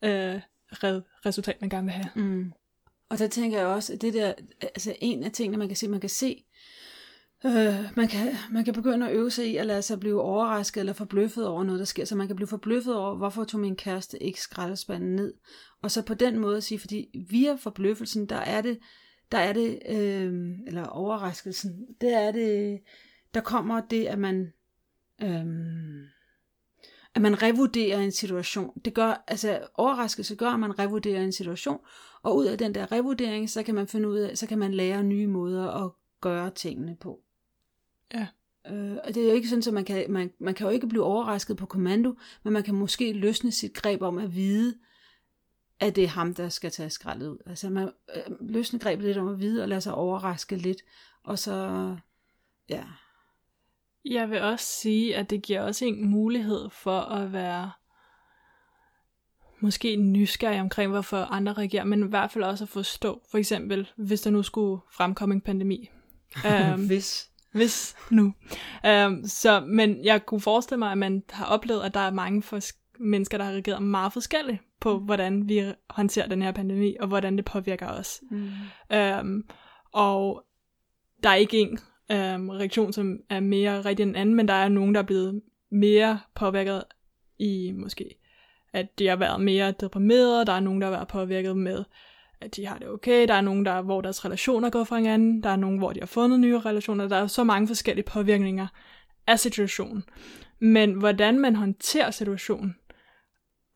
øh, 0.01 0.41
resultat, 1.25 1.61
man 1.61 1.69
gerne 1.69 1.85
vil 1.85 1.93
have. 1.93 2.09
Mm. 2.15 2.53
Og 3.09 3.19
der 3.19 3.27
tænker 3.27 3.57
jeg 3.57 3.67
også, 3.67 3.93
at 3.93 4.01
det 4.01 4.13
der, 4.13 4.33
altså 4.61 4.95
en 5.01 5.23
af 5.23 5.31
tingene, 5.31 5.57
man 5.57 5.67
kan 5.67 5.77
se, 5.77 5.87
man 5.87 5.99
kan 5.99 6.09
se, 6.09 6.45
øh, 7.45 7.75
man, 7.95 8.07
kan, 8.07 8.33
man 8.51 8.65
kan 8.65 8.73
begynde 8.73 9.09
at 9.09 9.15
øve 9.15 9.31
sig 9.31 9.47
i 9.47 9.57
at 9.57 9.65
lade 9.65 9.81
sig 9.81 9.99
blive 9.99 10.21
overrasket 10.21 10.79
eller 10.79 10.93
forbløffet 10.93 11.47
over 11.47 11.63
noget, 11.63 11.79
der 11.79 11.85
sker. 11.85 12.05
Så 12.05 12.15
man 12.15 12.27
kan 12.27 12.35
blive 12.35 12.47
forbløffet 12.47 12.95
over, 12.95 13.15
hvorfor 13.15 13.43
tog 13.43 13.59
min 13.59 13.75
kæreste 13.75 14.23
ikke 14.23 14.41
skraldespanden 14.41 15.15
ned. 15.15 15.33
Og 15.81 15.91
så 15.91 16.01
på 16.01 16.13
den 16.13 16.39
måde 16.39 16.61
sige, 16.61 16.79
fordi 16.79 17.25
via 17.29 17.55
forbløffelsen, 17.55 18.25
der 18.25 18.35
er 18.35 18.61
det, 18.61 18.79
der 19.31 19.37
er 19.37 19.53
det, 19.53 19.79
øh, 19.89 20.49
eller 20.67 20.85
overraskelsen, 20.85 21.85
det 22.01 22.13
er 22.13 22.31
det, 22.31 22.79
der 23.33 23.41
kommer 23.41 23.81
det, 23.81 24.05
at 24.05 24.19
man, 24.19 24.53
øh, 25.23 25.45
at 27.17 27.21
man 27.21 27.41
revurderer 27.41 27.99
en 27.99 28.11
situation. 28.11 28.81
Det 28.85 28.93
gør, 28.93 29.23
altså 29.27 29.59
overraskelse 29.73 30.35
gør, 30.35 30.49
at 30.49 30.59
man 30.59 30.79
revurderer 30.79 31.23
en 31.23 31.31
situation, 31.31 31.79
og 32.23 32.35
ud 32.35 32.45
af 32.45 32.57
den 32.57 32.75
der 32.75 32.91
revurdering, 32.91 33.49
så 33.49 33.63
kan 33.63 33.75
man 33.75 33.87
finde 33.87 34.09
ud 34.09 34.17
af, 34.17 34.37
så 34.37 34.47
kan 34.47 34.59
man 34.59 34.73
lære 34.73 35.03
nye 35.03 35.27
måder 35.27 35.85
at 35.85 35.91
gøre 36.21 36.49
tingene 36.49 36.95
på. 36.95 37.19
Ja. 38.13 38.27
Øh, 38.67 38.97
og 39.03 39.15
det 39.15 39.23
er 39.23 39.27
jo 39.27 39.33
ikke 39.33 39.49
sådan, 39.49 39.63
at 39.67 39.73
man 39.73 39.85
kan, 39.85 40.05
man, 40.11 40.31
man 40.39 40.53
kan 40.53 40.67
jo 40.67 40.71
ikke 40.71 40.87
blive 40.87 41.03
overrasket 41.03 41.57
på 41.57 41.65
kommando, 41.65 42.15
men 42.43 42.53
man 42.53 42.63
kan 42.63 42.75
måske 42.75 43.13
løsne 43.13 43.51
sit 43.51 43.73
greb 43.73 44.01
om 44.01 44.17
at 44.17 44.35
vide, 44.35 44.77
at 45.79 45.95
det 45.95 46.03
er 46.03 46.07
ham, 46.07 46.33
der 46.33 46.49
skal 46.49 46.71
tage 46.71 46.89
skraldet 46.89 47.27
ud. 47.27 47.37
Altså 47.45 47.69
man 47.69 47.91
øh, 48.15 48.21
løsne 48.49 48.79
grebet 48.79 49.05
lidt 49.05 49.17
om 49.17 49.27
at 49.27 49.39
vide, 49.39 49.63
og 49.63 49.69
lade 49.69 49.81
sig 49.81 49.93
overraske 49.93 50.55
lidt, 50.55 50.81
og 51.23 51.39
så, 51.39 51.95
ja, 52.69 52.83
jeg 54.11 54.29
vil 54.29 54.41
også 54.41 54.65
sige, 54.65 55.15
at 55.15 55.29
det 55.29 55.41
giver 55.41 55.61
også 55.61 55.85
en 55.85 56.07
mulighed 56.07 56.69
for 56.69 56.99
at 56.99 57.33
være 57.33 57.71
måske 59.59 59.95
nysgerrig 59.95 60.61
omkring, 60.61 60.91
hvorfor 60.91 61.17
andre 61.17 61.53
reagerer, 61.53 61.83
men 61.83 62.03
i 62.03 62.07
hvert 62.07 62.31
fald 62.31 62.43
også 62.43 62.63
at 62.63 62.69
forstå, 62.69 63.21
for 63.31 63.37
eksempel, 63.37 63.91
hvis 63.95 64.21
der 64.21 64.29
nu 64.29 64.43
skulle 64.43 64.81
fremkomme 64.91 65.35
en 65.35 65.41
pandemi. 65.41 65.89
um, 66.45 66.85
hvis. 66.87 67.29
Hvis 67.51 67.95
nu. 68.09 68.33
Um, 68.87 69.23
så, 69.25 69.59
men 69.67 70.05
jeg 70.05 70.25
kunne 70.25 70.41
forestille 70.41 70.79
mig, 70.79 70.91
at 70.91 70.97
man 70.97 71.23
har 71.29 71.45
oplevet, 71.45 71.83
at 71.83 71.93
der 71.93 71.99
er 71.99 72.11
mange 72.11 72.61
mennesker, 72.99 73.37
der 73.37 73.45
har 73.45 73.51
reageret 73.51 73.83
meget 73.83 74.13
forskelligt 74.13 74.61
på, 74.79 74.99
mm. 74.99 75.05
hvordan 75.05 75.49
vi 75.49 75.73
håndterer 75.89 76.27
den 76.27 76.41
her 76.41 76.51
pandemi, 76.51 76.95
og 76.99 77.07
hvordan 77.07 77.37
det 77.37 77.45
påvirker 77.45 77.87
os. 77.87 78.21
Mm. 78.31 78.49
Um, 78.97 79.43
og 79.93 80.43
der 81.23 81.29
er 81.29 81.35
ikke 81.35 81.59
en 81.59 81.79
øhm, 82.11 82.49
reaktion, 82.49 82.93
som 82.93 83.19
er 83.29 83.39
mere 83.39 83.81
rigtig 83.81 84.03
end 84.03 84.17
anden, 84.17 84.35
men 84.35 84.47
der 84.47 84.53
er 84.53 84.69
nogen, 84.69 84.95
der 84.95 85.01
er 85.01 85.05
blevet 85.05 85.41
mere 85.71 86.19
påvirket 86.35 86.83
i 87.39 87.71
måske, 87.75 88.15
at 88.73 88.99
de 88.99 89.07
har 89.07 89.15
været 89.15 89.41
mere 89.41 89.71
deprimeret, 89.71 90.47
der 90.47 90.53
er 90.53 90.59
nogen, 90.59 90.81
der 90.81 90.87
har 90.87 90.95
været 90.95 91.07
påvirket 91.07 91.57
med, 91.57 91.83
at 92.41 92.55
de 92.55 92.65
har 92.65 92.77
det 92.77 92.89
okay, 92.89 93.27
der 93.27 93.33
er 93.33 93.41
nogen, 93.41 93.65
der, 93.65 93.81
hvor 93.81 94.01
deres 94.01 94.25
relationer 94.25 94.69
går 94.69 94.83
fra 94.83 94.97
hinanden, 94.97 95.43
der 95.43 95.49
er 95.49 95.55
nogen, 95.55 95.77
hvor 95.77 95.93
de 95.93 95.99
har 95.99 96.07
fundet 96.07 96.39
nye 96.39 96.59
relationer, 96.59 97.07
der 97.07 97.17
er 97.17 97.27
så 97.27 97.43
mange 97.43 97.67
forskellige 97.67 98.05
påvirkninger 98.05 98.67
af 99.27 99.39
situationen. 99.39 100.03
Men 100.59 100.93
hvordan 100.93 101.39
man 101.39 101.55
håndterer 101.55 102.11
situationen, 102.11 102.75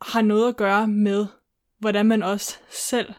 har 0.02 0.22
noget 0.22 0.48
at 0.48 0.56
gøre 0.56 0.88
med, 0.88 1.26
hvordan 1.78 2.06
man 2.06 2.22
også 2.22 2.58
selv 2.70 3.12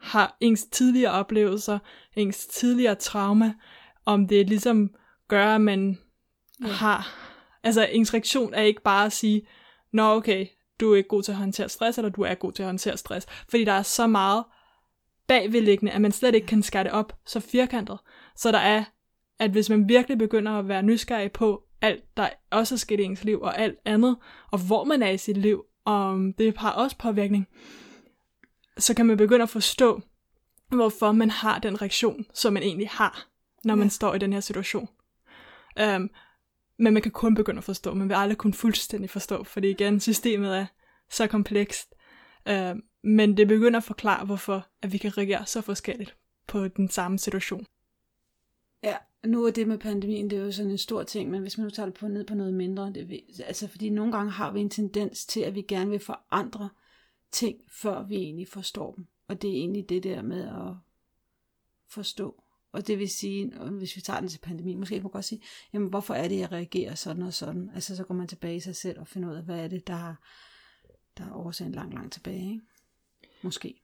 har 0.00 0.36
ens 0.40 0.64
tidligere 0.64 1.12
oplevelser, 1.12 1.78
ens 2.16 2.46
tidligere 2.46 2.94
trauma, 2.94 3.54
om 4.04 4.28
det 4.28 4.48
ligesom 4.48 4.90
gør, 5.28 5.54
at 5.54 5.60
man 5.60 5.98
Ja. 6.62 6.66
har... 6.66 7.18
Altså, 7.62 7.86
ens 7.92 8.14
reaktion 8.14 8.54
er 8.54 8.62
ikke 8.62 8.82
bare 8.82 9.06
at 9.06 9.12
sige, 9.12 9.46
Nå, 9.92 10.02
okay, 10.02 10.46
du 10.80 10.92
er 10.92 10.96
ikke 10.96 11.08
god 11.08 11.22
til 11.22 11.32
at 11.32 11.38
håndtere 11.38 11.68
stress, 11.68 11.98
eller 11.98 12.10
du 12.10 12.22
er 12.22 12.34
god 12.34 12.52
til 12.52 12.62
at 12.62 12.66
håndtere 12.68 12.96
stress. 12.96 13.26
Fordi 13.48 13.64
der 13.64 13.72
er 13.72 13.82
så 13.82 14.06
meget 14.06 14.44
bagvedliggende, 15.26 15.92
at 15.92 16.00
man 16.00 16.12
slet 16.12 16.34
ikke 16.34 16.46
kan 16.46 16.62
skære 16.62 16.84
det 16.84 16.92
op 16.92 17.18
så 17.26 17.40
firkantet. 17.40 17.98
Så 18.36 18.52
der 18.52 18.58
er, 18.58 18.84
at 19.38 19.50
hvis 19.50 19.70
man 19.70 19.88
virkelig 19.88 20.18
begynder 20.18 20.52
at 20.52 20.68
være 20.68 20.82
nysgerrig 20.82 21.32
på 21.32 21.62
alt, 21.80 22.16
der 22.16 22.28
også 22.50 22.74
er 22.74 22.76
sket 22.76 23.00
i 23.00 23.02
ens 23.02 23.24
liv, 23.24 23.40
og 23.40 23.58
alt 23.58 23.78
andet, 23.84 24.16
og 24.50 24.58
hvor 24.66 24.84
man 24.84 25.02
er 25.02 25.10
i 25.10 25.18
sit 25.18 25.36
liv, 25.36 25.64
og 25.84 26.18
det 26.38 26.58
har 26.58 26.70
også 26.70 26.96
påvirkning, 26.98 27.48
så 28.78 28.94
kan 28.94 29.06
man 29.06 29.16
begynde 29.16 29.42
at 29.42 29.48
forstå, 29.48 30.00
hvorfor 30.68 31.12
man 31.12 31.30
har 31.30 31.58
den 31.58 31.82
reaktion, 31.82 32.26
som 32.34 32.52
man 32.52 32.62
egentlig 32.62 32.88
har, 32.88 33.26
når 33.64 33.74
man 33.74 33.84
Ja. 33.86 33.90
står 33.90 34.14
i 34.14 34.18
den 34.18 34.32
her 34.32 34.40
situation. 34.40 34.88
Um, 35.96 36.10
men 36.78 36.92
man 36.94 37.02
kan 37.02 37.12
kun 37.12 37.34
begynde 37.34 37.58
at 37.58 37.64
forstå, 37.64 37.94
man 37.94 38.08
vil 38.08 38.14
aldrig 38.14 38.38
kunne 38.38 38.54
fuldstændig 38.54 39.10
forstå, 39.10 39.44
fordi 39.44 39.70
igen, 39.70 40.00
systemet 40.00 40.56
er 40.58 40.66
så 41.10 41.26
komplekst. 41.26 41.94
Uh, 42.50 42.78
men 43.02 43.36
det 43.36 43.48
begynder 43.48 43.78
at 43.78 43.84
forklare, 43.84 44.24
hvorfor 44.26 44.66
at 44.82 44.92
vi 44.92 44.98
kan 44.98 45.18
reagere 45.18 45.46
så 45.46 45.60
forskelligt 45.60 46.16
på 46.46 46.68
den 46.68 46.88
samme 46.88 47.18
situation. 47.18 47.66
Ja, 48.82 48.96
nu 49.24 49.44
er 49.44 49.50
det 49.50 49.68
med 49.68 49.78
pandemien, 49.78 50.30
det 50.30 50.38
er 50.38 50.42
jo 50.44 50.52
sådan 50.52 50.70
en 50.70 50.78
stor 50.78 51.02
ting, 51.02 51.30
men 51.30 51.42
hvis 51.42 51.58
man 51.58 51.64
nu 51.64 51.70
tager 51.70 51.86
det 51.86 51.94
på 51.94 52.08
ned 52.08 52.26
på 52.26 52.34
noget 52.34 52.54
mindre, 52.54 52.92
det, 52.92 53.08
vil- 53.08 53.22
altså 53.46 53.68
fordi 53.68 53.90
nogle 53.90 54.12
gange 54.12 54.30
har 54.32 54.52
vi 54.52 54.60
en 54.60 54.70
tendens 54.70 55.26
til, 55.26 55.40
at 55.40 55.54
vi 55.54 55.62
gerne 55.68 55.90
vil 55.90 56.00
forandre 56.00 56.68
ting, 57.32 57.58
før 57.70 58.02
vi 58.02 58.14
egentlig 58.16 58.48
forstår 58.48 58.94
dem. 58.94 59.06
Og 59.28 59.42
det 59.42 59.50
er 59.50 59.54
egentlig 59.54 59.88
det 59.88 60.02
der 60.02 60.22
med 60.22 60.42
at 60.48 60.74
forstå. 61.88 62.41
Og 62.72 62.86
det 62.86 62.98
vil 62.98 63.10
sige, 63.10 63.52
øh, 63.60 63.74
hvis 63.74 63.96
vi 63.96 64.00
tager 64.00 64.20
den 64.20 64.28
til 64.28 64.38
pandemien, 64.38 64.78
måske 64.78 64.94
kan 64.94 65.02
man 65.02 65.10
godt 65.10 65.24
sige, 65.24 65.42
jamen 65.72 65.88
hvorfor 65.88 66.14
er 66.14 66.28
det, 66.28 66.38
jeg 66.38 66.52
reagerer 66.52 66.94
sådan 66.94 67.22
og 67.22 67.34
sådan? 67.34 67.70
Altså 67.74 67.96
så 67.96 68.04
går 68.04 68.14
man 68.14 68.28
tilbage 68.28 68.56
i 68.56 68.60
sig 68.60 68.76
selv 68.76 69.00
og 69.00 69.08
finder 69.08 69.30
ud 69.30 69.34
af, 69.34 69.42
hvad 69.42 69.64
er 69.64 69.68
det, 69.68 69.86
der 69.86 69.94
har, 69.94 70.16
der 71.18 71.24
er 71.24 71.34
årsagen 71.34 71.72
langt, 71.72 71.94
langt 71.94 72.12
tilbage, 72.12 72.50
ikke? 72.50 72.60
Måske. 73.42 73.82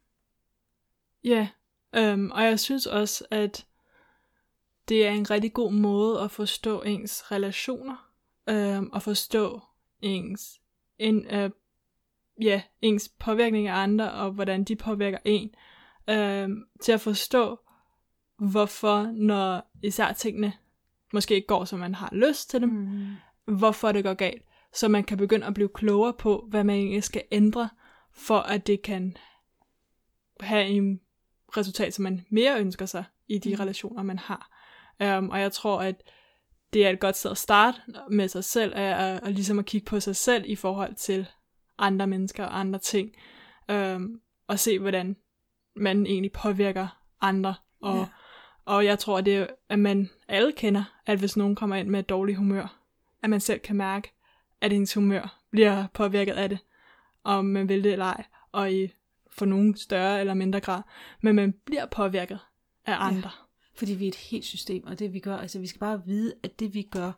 Ja, 1.24 1.48
øhm, 1.94 2.30
og 2.30 2.42
jeg 2.42 2.60
synes 2.60 2.86
også, 2.86 3.24
at 3.30 3.66
det 4.88 5.06
er 5.06 5.10
en 5.10 5.30
rigtig 5.30 5.52
god 5.52 5.72
måde 5.72 6.20
at 6.20 6.30
forstå 6.30 6.82
ens 6.82 7.32
relationer, 7.32 8.10
øhm, 8.48 8.90
og 8.92 9.02
forstå 9.02 9.60
ens, 10.00 10.60
en, 10.98 11.26
øh, 11.26 11.50
ja, 12.42 12.62
ens 12.82 13.08
påvirkning 13.18 13.68
af 13.68 13.74
andre, 13.74 14.12
og 14.12 14.30
hvordan 14.30 14.64
de 14.64 14.76
påvirker 14.76 15.18
en, 15.24 15.54
øhm, 16.10 16.64
til 16.82 16.92
at 16.92 17.00
forstå, 17.00 17.58
hvorfor, 18.38 19.02
når 19.12 19.70
især 19.82 20.12
tingene 20.12 20.52
måske 21.12 21.34
ikke 21.34 21.46
går, 21.46 21.64
som 21.64 21.78
man 21.78 21.94
har 21.94 22.08
lyst 22.12 22.50
til 22.50 22.60
dem, 22.60 22.68
Mm. 22.68 23.56
hvorfor 23.58 23.92
det 23.92 24.04
går 24.04 24.14
galt, 24.14 24.42
så 24.74 24.88
man 24.88 25.04
kan 25.04 25.18
begynde 25.18 25.46
at 25.46 25.54
blive 25.54 25.68
klogere 25.68 26.12
på, 26.12 26.46
hvad 26.50 26.64
man 26.64 26.76
egentlig 26.76 27.04
skal 27.04 27.22
ændre, 27.32 27.68
for 28.12 28.38
at 28.38 28.66
det 28.66 28.82
kan 28.82 29.16
have 30.40 30.66
en 30.66 31.00
resultat, 31.56 31.94
som 31.94 32.02
man 32.02 32.24
mere 32.30 32.60
ønsker 32.60 32.86
sig 32.86 33.04
i 33.28 33.38
de 33.38 33.48
Mm. 33.50 33.54
relationer, 33.60 34.02
man 34.02 34.18
har. 34.18 34.50
Um, 35.18 35.30
og 35.30 35.40
jeg 35.40 35.52
tror, 35.52 35.82
at 35.82 36.02
det 36.72 36.86
er 36.86 36.90
et 36.90 37.00
godt 37.00 37.16
sted 37.16 37.30
at 37.30 37.38
starte 37.38 37.80
med 38.10 38.28
sig 38.28 38.44
selv, 38.44 38.72
at, 38.76 38.92
at, 38.94 39.20
at 39.22 39.32
ligesom 39.34 39.58
at 39.58 39.64
kigge 39.66 39.84
på 39.84 40.00
sig 40.00 40.16
selv 40.16 40.44
i 40.46 40.56
forhold 40.56 40.94
til 40.94 41.26
andre 41.78 42.06
mennesker 42.06 42.44
og 42.44 42.60
andre 42.60 42.78
ting, 42.78 43.10
um, 43.72 44.20
og 44.46 44.58
se, 44.58 44.78
hvordan 44.78 45.16
man 45.76 46.06
egentlig 46.06 46.32
påvirker 46.32 46.88
andre. 47.20 47.54
Og, 47.80 47.96
Ja. 47.96 48.06
Ja. 48.68 48.74
og 48.74 48.84
jeg 48.84 48.98
tror, 48.98 49.20
det 49.20 49.36
er, 49.36 49.46
at 49.68 49.78
man 49.78 50.10
alle 50.28 50.52
kender, 50.52 50.84
at 51.06 51.18
hvis 51.18 51.36
nogen 51.36 51.54
kommer 51.54 51.76
ind 51.76 51.88
med 51.88 52.00
et 52.00 52.08
dårligt 52.08 52.38
humør, 52.38 52.78
at 53.22 53.30
man 53.30 53.40
selv 53.40 53.60
kan 53.60 53.76
mærke, 53.76 54.12
at 54.60 54.72
ens 54.72 54.94
humør 54.94 55.38
bliver 55.50 55.86
påvirket 55.94 56.32
af 56.32 56.48
det, 56.48 56.58
om 57.24 57.44
man 57.44 57.68
vil 57.68 57.84
det 57.84 57.92
eller 57.92 58.04
ej, 58.04 58.24
og 58.52 58.72
i 58.72 58.92
for 59.30 59.46
nogen 59.46 59.76
større 59.76 60.20
eller 60.20 60.34
mindre 60.34 60.60
grad, 60.60 60.82
men 61.20 61.36
man 61.36 61.54
bliver 61.66 61.86
påvirket 61.86 62.38
af 62.86 62.96
andre. 62.98 63.30
Fordi 63.74 63.94
vi 63.94 64.04
er 64.04 64.08
et 64.08 64.14
helt 64.14 64.44
system, 64.44 64.86
og 64.86 64.98
det 64.98 65.12
vi 65.12 65.20
gør, 65.20 65.36
altså 65.36 65.58
vi 65.58 65.66
skal 65.66 65.78
bare 65.78 66.02
vide, 66.06 66.34
at 66.42 66.60
det 66.60 66.74
vi 66.74 66.82
gør, 66.82 67.12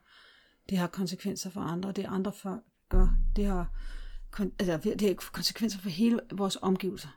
det 0.71 0.79
har 0.79 0.87
konsekvenser 0.87 1.51
for 1.51 1.61
andre, 1.61 1.89
og 1.89 1.97
det 1.97 2.07
andre 2.09 2.33
folk 2.33 2.63
gør, 2.89 3.09
det 3.37 3.45
har, 3.45 3.73
kon- 4.37 4.55
altså, 4.59 4.79
det 4.99 5.03
har 5.03 5.15
konsekvenser 5.33 5.79
for 5.79 5.89
hele 5.89 6.21
vores 6.33 6.59
omgivelser. 6.63 7.09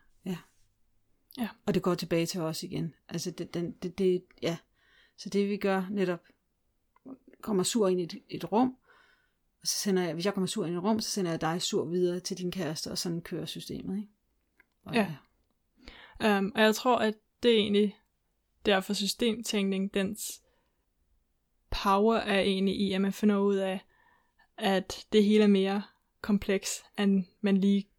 Ja. 1.37 1.41
Ja. 1.43 1.49
Og 1.65 1.73
det 1.73 1.81
går 1.81 1.95
tilbage 1.95 2.25
til 2.25 2.41
os 2.41 2.63
igen. 2.63 2.93
Altså 3.09 3.31
det, 3.31 3.53
den, 3.53 3.71
det, 3.71 3.97
det, 3.97 4.23
ja. 4.41 4.57
Så 5.17 5.29
det 5.29 5.49
vi 5.49 5.57
gør 5.57 5.87
netop, 5.91 6.19
kommer 7.41 7.63
sur 7.63 7.87
ind 7.87 7.99
i 7.99 8.03
et, 8.03 8.23
et 8.29 8.51
rum, 8.51 8.77
og 9.61 9.67
så 9.67 9.75
sender 9.77 10.03
jeg, 10.03 10.13
hvis 10.13 10.25
jeg 10.25 10.33
kommer 10.33 10.47
sur 10.47 10.65
ind 10.65 10.75
i 10.75 10.77
et 10.77 10.83
rum, 10.83 10.99
så 10.99 11.09
sender 11.09 11.31
jeg 11.31 11.41
dig 11.41 11.61
sur 11.61 11.85
videre 11.85 12.19
til 12.19 12.37
din 12.37 12.51
kæreste, 12.51 12.91
og 12.91 12.97
sådan 12.97 13.21
kører 13.21 13.45
systemet, 13.45 13.97
ikke? 13.97 14.09
Og, 14.83 14.93
Ja. 14.95 15.15
Um, 16.37 16.51
og 16.55 16.61
jeg 16.61 16.75
tror, 16.75 16.97
at 16.97 17.13
det 17.43 17.51
er 17.51 17.57
egentlig 17.57 17.97
derfor 18.65 18.93
systemtænkning, 18.93 19.93
dens 19.93 20.41
power 21.69 22.15
er 22.15 22.39
egentlig 22.39 22.79
i, 22.79 22.93
at 22.93 23.01
man 23.01 23.13
finder 23.13 23.37
ud 23.37 23.55
af, 23.55 23.85
at 24.57 25.05
det 25.13 25.23
hele 25.23 25.43
er 25.43 25.47
mere 25.47 25.83
kompleks, 26.21 26.83
end 26.99 27.25
man 27.41 27.57
lige 27.57 27.89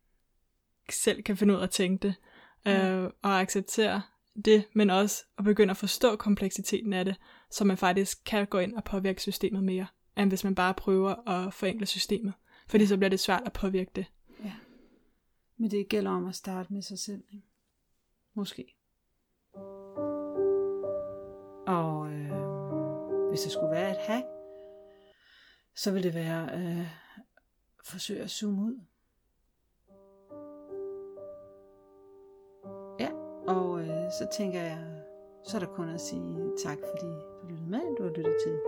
selv 0.90 1.22
kan 1.22 1.36
finde 1.36 1.54
ud 1.54 1.58
af 1.58 1.62
at 1.62 1.70
tænke 1.70 2.02
det. 2.08 2.14
Øh, 2.66 3.11
og 3.22 3.40
acceptere 3.40 4.03
det, 4.44 4.64
men 4.74 4.90
også 4.90 5.24
at 5.38 5.44
begynde 5.44 5.70
at 5.70 5.77
forstå 5.77 6.16
kompleksiteten 6.16 6.92
af 6.92 7.05
det, 7.05 7.16
så 7.50 7.64
man 7.64 7.77
faktisk 7.77 8.24
kan 8.24 8.46
gå 8.46 8.59
ind 8.59 8.74
og 8.74 8.85
påvirke 8.85 9.22
systemet 9.22 9.64
mere, 9.64 9.87
end 10.16 10.29
hvis 10.31 10.44
man 10.44 10.55
bare 10.55 10.74
prøver 10.74 11.29
at 11.29 11.55
forenkle 11.55 11.87
systemet. 11.87 12.33
Fordi 12.68 12.87
så 12.87 12.96
bliver 12.96 13.11
det 13.11 13.20
svært 13.20 13.42
at 13.46 13.53
påvirke 13.53 13.90
det. 13.94 14.07
Ja. 14.44 14.53
Men 15.57 15.70
det 15.70 15.88
gælder 15.88 16.11
om 16.11 16.27
at 16.27 16.35
starte 16.35 16.72
med 16.72 16.83
sig 16.83 16.98
selv. 16.98 17.22
Ikke? 17.33 17.46
Måske. 18.35 18.77
Og 21.66 22.12
øh, 22.12 23.29
hvis 23.29 23.40
der 23.40 23.50
skulle 23.50 23.70
være 23.70 23.90
et 23.90 24.07
hack, 24.07 24.27
så 25.77 25.92
vil 25.92 26.03
det 26.03 26.14
være 26.14 26.50
øh, 26.59 26.87
forsøge 27.85 28.22
at 28.22 28.31
zoome 28.31 28.62
ud. 28.62 28.81
og 33.46 33.80
øh, 33.80 34.12
så 34.18 34.26
tænker 34.33 34.61
jeg, 34.61 34.78
så 35.42 35.57
er 35.57 35.59
der 35.59 35.66
kun 35.66 35.88
at 35.88 36.00
sige 36.00 36.52
tak, 36.64 36.78
fordi 36.78 37.07
du 37.07 37.46
lyttede 37.48 37.70
med. 37.70 37.96
Du 37.98 38.02
har 38.02 38.11
lyttet 38.11 38.37
til 38.44 38.59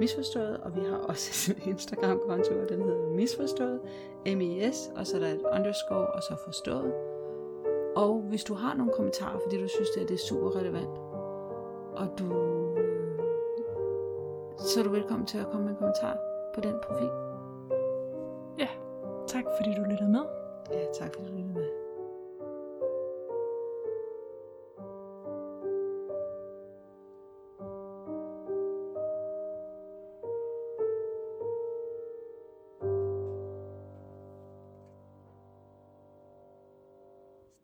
Misforstået, 0.00 0.56
og 0.56 0.76
vi 0.76 0.80
har 0.80 0.96
også 0.96 1.52
en 1.52 1.70
Instagram-konto, 1.70 2.60
og 2.60 2.68
den 2.68 2.82
hedder 2.82 3.10
Misforstået. 3.10 3.80
M-I-S, 4.26 4.90
og 4.96 5.06
så 5.06 5.16
er 5.16 5.20
der 5.20 5.28
et 5.28 5.42
underscore, 5.52 6.06
og 6.06 6.22
så 6.22 6.36
forstået. 6.44 6.92
Og 7.96 8.20
hvis 8.28 8.44
du 8.44 8.54
har 8.54 8.74
nogle 8.74 8.92
kommentarer, 8.92 9.38
fordi 9.38 9.62
du 9.62 9.68
synes, 9.68 9.90
det 9.90 10.10
er 10.10 10.16
super 10.16 10.56
relevant, 10.56 10.98
og 11.92 12.18
du, 12.18 12.24
øh, 12.78 13.18
så 14.58 14.80
er 14.80 14.84
du 14.84 14.90
velkommen 14.90 15.26
til 15.26 15.38
at 15.38 15.46
komme 15.46 15.64
med 15.64 15.72
en 15.72 15.78
kommentar 15.78 16.16
på 16.54 16.60
den 16.60 16.74
profil. 16.82 17.26
Tak 19.26 19.44
fordi 19.56 19.74
du 19.74 19.82
lyttede 19.82 20.10
med. 20.10 20.24
Ja, 20.70 20.84
tak 20.98 21.14
fordi 21.14 21.26
du 21.26 21.32
lyttede 21.32 21.54
med. 21.54 21.65